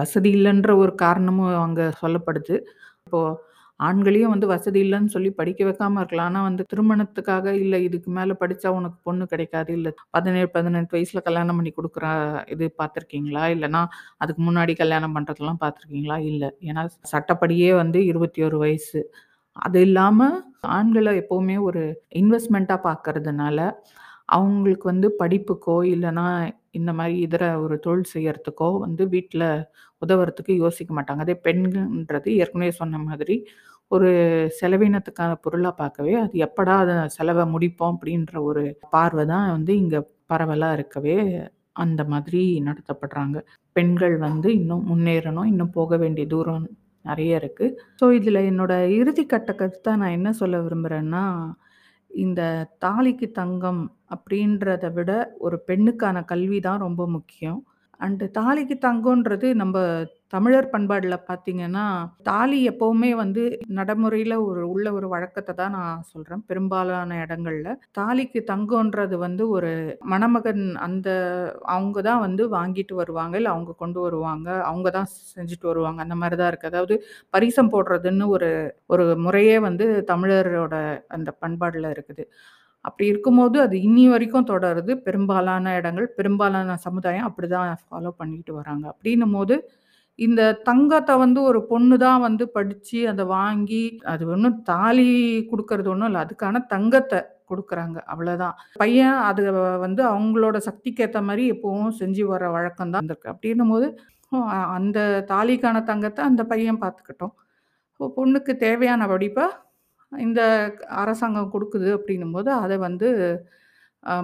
வசதி 0.00 0.30
இல்லைன்ற 0.38 0.70
ஒரு 0.82 0.92
காரணமும் 1.04 1.54
அங்கே 1.66 1.86
சொல்லப்படுது. 2.02 2.56
இப்போது 3.06 3.38
ஆண்களையும் 3.80 4.32
வந்து 4.34 4.46
வசதி 4.52 4.78
இல்லைன்னு 4.84 5.12
சொல்லி 5.14 5.30
படிக்க 5.38 5.60
வைக்காம 5.68 6.00
இருக்கலாம். 6.02 6.28
ஆனால் 6.30 6.46
வந்து 6.48 6.62
திருமணத்துக்காக, 6.72 7.46
இல்லை 7.64 7.78
இதுக்கு 7.86 8.10
மேலே 8.18 8.34
படித்தா 8.42 8.70
உனக்கு 8.78 8.98
பொண்ணு 9.08 9.24
கிடைக்காது. 9.32 9.70
இல்லை 9.78 9.90
பதினேழு 10.16 10.48
பதினெட்டு 10.56 10.94
வயசில் 10.96 11.24
கல்யாணம் 11.28 11.58
பண்ணி 11.58 11.72
கொடுக்குற 11.78 12.06
இது 12.54 12.66
பார்த்துருக்கீங்களா? 12.80 13.44
இல்லைன்னா 13.54 13.82
அதுக்கு 14.24 14.42
முன்னாடி 14.48 14.74
கல்யாணம் 14.82 15.16
பண்ணுறதெல்லாம் 15.16 15.62
பார்த்துருக்கீங்களா? 15.64 16.18
இல்லை 16.30 16.50
ஏன்னா 16.70 16.84
சட்டப்படியே 17.12 17.70
வந்து 17.82 18.00
21 18.12 18.58
வயசு. 18.64 19.02
அது 19.56 19.78
இல்லாமல் 19.88 20.36
ஆண்களை 20.78 21.12
எப்போவுமே 21.22 21.56
ஒரு 21.68 21.82
இன்வெஸ்ட்மெண்ட்டாக 22.20 22.80
பார்க்கறதுனால, 22.88 23.58
அவங்களுக்கு 24.30 24.86
வந்து 24.92 25.08
படிப்புக்கோ, 25.20 25.76
இல்லைன்னா 25.94 26.26
இந்த 26.72 26.90
மாதிரி 26.98 27.14
இதர 27.26 27.44
ஒரு 27.64 27.76
தொழில் 27.86 28.12
செய்யறதுக்கோ 28.14 28.68
வந்து 28.84 29.02
வீட்டில் 29.14 29.46
உதவுறதுக்கு 30.02 30.52
யோசிக்க 30.62 30.90
மாட்டாங்க. 30.98 31.22
அதே 31.26 31.36
பெண்கள்ன்றது 31.46 32.28
ஏற்கனவே 32.42 32.72
சொன்ன 32.80 33.00
மாதிரி, 33.08 33.36
ஒரு 33.90 34.10
செலவினத்துக்கான 34.60 35.32
பொருளாக 35.44 35.74
பார்க்கவே, 35.82 36.14
அது 36.24 36.34
எப்படா 36.46 36.74
அதை 36.84 36.96
செலவை 37.16 37.46
முடிப்போம் 37.54 37.94
அப்படின்ற 37.94 38.34
ஒரு 38.50 38.62
பார்வை 38.94 39.24
தான் 39.32 39.48
வந்து 39.56 39.74
இங்கே 39.82 40.00
பரவலாக 40.32 40.76
இருக்கவே, 40.78 41.16
அந்த 41.76 42.02
மாதிரி 42.12 42.42
நடத்தப்படுறாங்க. 42.68 43.38
பெண்கள் 43.76 44.16
வந்து 44.26 44.48
இன்னும் 44.60 44.84
முன்னேறணும். 44.92 45.50
இன்னும் 45.52 45.76
போக 45.78 45.96
வேண்டிய 45.96 46.26
தூரம் 46.34 46.66
நிறைய 47.04 47.40
இருக்குது 47.40 47.74
ஸோ 48.00 48.04
இதில் 48.16 48.40
என்னோட 48.48 48.72
இறுதி 48.96 49.22
கட்ட 49.26 49.50
கருத்தை 49.54 49.92
நான் 50.00 50.16
என்ன 50.16 50.30
சொல்ல 50.40 50.56
விரும்புறேன்னா, 50.64 51.22
இந்த 52.10 52.68
தாலிக்கு 52.78 53.30
தங்கம் 53.30 53.82
அப்படின்றத 54.08 54.92
விட, 54.92 55.10
ஒரு 55.38 55.64
பெண்ணுக்கான 55.66 56.24
கல்வி 56.24 56.60
தான் 56.60 56.78
ரொம்ப 56.78 57.06
முக்கியம். 57.06 57.60
அண்டு 58.00 58.24
தாலிக்கு 58.32 58.74
தங்கம்ன்றது 58.82 59.48
நம்ம 59.54 59.76
தமிழர் 60.32 60.68
பண்பாடுல 60.72 61.14
பார்த்தீங்கன்னா, 61.28 61.84
தாலி 62.22 62.58
எப்பவுமே 62.68 63.10
வந்து 63.14 63.42
நடைமுறையில 63.78 64.34
ஒரு 64.44 64.62
உள்ள 64.68 64.86
ஒரு 64.92 65.06
வழக்கத்த 65.08 65.54
தான் 65.54 65.74
நான் 65.76 66.04
சொல்றேன். 66.10 66.42
பெரும்பாலான 66.46 67.16
இடங்கள்ல. 67.24 67.68
தாலிக்கு 67.92 68.40
தங்கம்ன்றது 68.50 69.16
வந்து 69.18 69.44
ஒரு 69.48 69.72
மணமகன் 70.06 70.64
அந்த 70.78 71.08
அவங்க 71.74 71.98
தான் 72.00 72.20
வந்து 72.20 72.44
வாங்கிட்டு 72.54 72.94
வருவாங்க. 72.94 73.36
இல்ல 73.36 73.50
அவங்க 73.50 73.74
கொண்டு 73.76 74.00
வருவாங்க. 74.00 74.48
அவங்க 74.64 74.90
தான் 74.90 75.10
செஞ்சுட்டு 75.34 75.68
வருவாங்க. 75.68 76.00
அந்த 76.02 76.18
மாரி 76.22 76.36
தான் 76.36 76.50
இருக்கு. 76.52 76.72
அதாவது 76.72 76.96
பரிசம் 77.34 77.72
போடுறதுன்னு 77.74 78.28
ஒரு 78.36 78.50
ஒரு 78.90 79.06
முறையே 79.26 79.58
வந்து 79.68 79.84
தமிழரோட 80.12 80.74
அந்த 81.10 81.30
பண்பாடுல 81.42 81.92
இருக்குது. 81.96 82.24
அப்படி 82.84 83.06
இருக்கும்போது 83.12 83.56
அது 83.66 83.76
இன்னி 83.88 84.04
வரைக்கும் 84.12 84.48
தொடருது. 84.52 84.92
பெரும்பாலான 85.06 85.74
இடங்கள், 85.80 86.08
பெரும்பாலான 86.18 86.76
சமுதாயம் 86.86 87.28
அப்படிதான் 87.28 87.82
ஃபாலோ 87.84 88.12
பண்ணிட்டு 88.20 88.52
வராங்க. 88.60 88.84
அப்படின்னும்போது, 88.92 89.56
இந்த 90.18 90.42
தங்கத்தை 90.68 91.14
வந்து 91.24 91.40
ஒரு 91.50 91.60
பொண்ணு 91.72 91.96
தான் 91.98 92.22
வந்து 92.26 92.44
படிச்சு 92.56 92.98
அதை 93.12 93.24
வாங்கி, 93.36 93.82
அது 94.12 94.22
ஒன்றும் 94.34 94.58
தாலி 94.70 95.08
கொடுக்கறது 95.52 95.90
ஒன்றும் 95.94 96.10
இல்லை 96.10 96.22
அதுக்கான 96.26 96.62
தங்கத்தை 96.74 97.20
கொடுக்குறாங்க 97.50 97.98
அவ்வளோதான். 98.12 98.56
பையன் 98.82 99.18
அது 99.30 99.42
வந்து 99.86 100.02
அவங்களோட 100.12 100.56
சக்திக்கேற்ற 100.68 101.20
மாதிரி 101.28 101.44
எப்பவும் 101.54 101.96
செஞ்சு 102.00 102.24
வர 102.32 102.50
வழக்கம் 102.56 102.94
தான் 102.94 103.08
இருக்கு. 103.10 103.28
அப்படின்னும்போது, 103.32 103.88
போது 103.92 104.48
அந்த 104.76 104.98
தாலிக்கான 105.32 105.76
தங்கத்தை 105.90 106.22
அந்த 106.30 106.42
பையன் 106.52 106.82
பார்த்துக்கிட்டோம் 106.82 107.34
பொண்ணுக்கு 108.00 108.52
தேவையான 108.66 109.06
படிப்பை 109.12 109.46
இந்த 110.12 110.40
அரசாங்கம் 111.02 111.52
குடுக்குது 111.54 111.88
அப்படின்னும்போது, 111.98 112.50
அதை 112.64 112.76
வந்து 112.88 113.08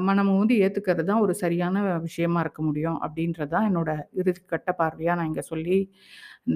மனம் 0.09 0.31
வந்து 0.40 0.55
ஏற்றுக்கிறது 0.64 1.09
தான் 1.09 1.22
ஒரு 1.25 1.35
சரியான 1.42 1.83
விஷயமா 2.07 2.40
இருக்க 2.44 2.61
முடியும். 2.68 2.99
அப்படின்றது 3.07 3.53
தான் 3.55 3.66
என்னோட 3.70 3.90
இறுதிக்கட்ட 4.20 4.72
பார்வையாக 4.81 5.16
நான் 5.18 5.31
இங்கே 5.31 5.44
சொல்லி 5.53 5.79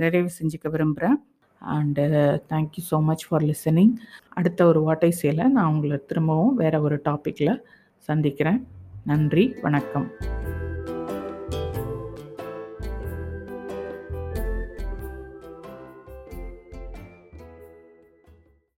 நிறைவு 0.02 0.30
செஞ்சுக்க 0.38 0.70
விரும்புகிறேன் 0.76 1.18
and 1.62 2.04
thank 2.52 2.76
you 2.78 2.84
so 2.90 3.00
much 3.08 3.26
for 3.26 3.46
listening. 3.50 3.92
அடுத்த 4.38 4.66
ஒரு 4.70 4.82
வாட்டை 4.86 5.10
சேலை 5.22 5.46
நான் 5.56 5.72
உங்களை 5.74 5.98
திரும்பவும் 6.12 6.56
வேற 6.62 6.80
ஒரு 6.86 6.98
டாப்பிக்கில் 7.08 7.54
சந்திக்கிறேன். 8.08 8.60
நன்றி. 9.12 9.46
வணக்கம். 9.66 10.08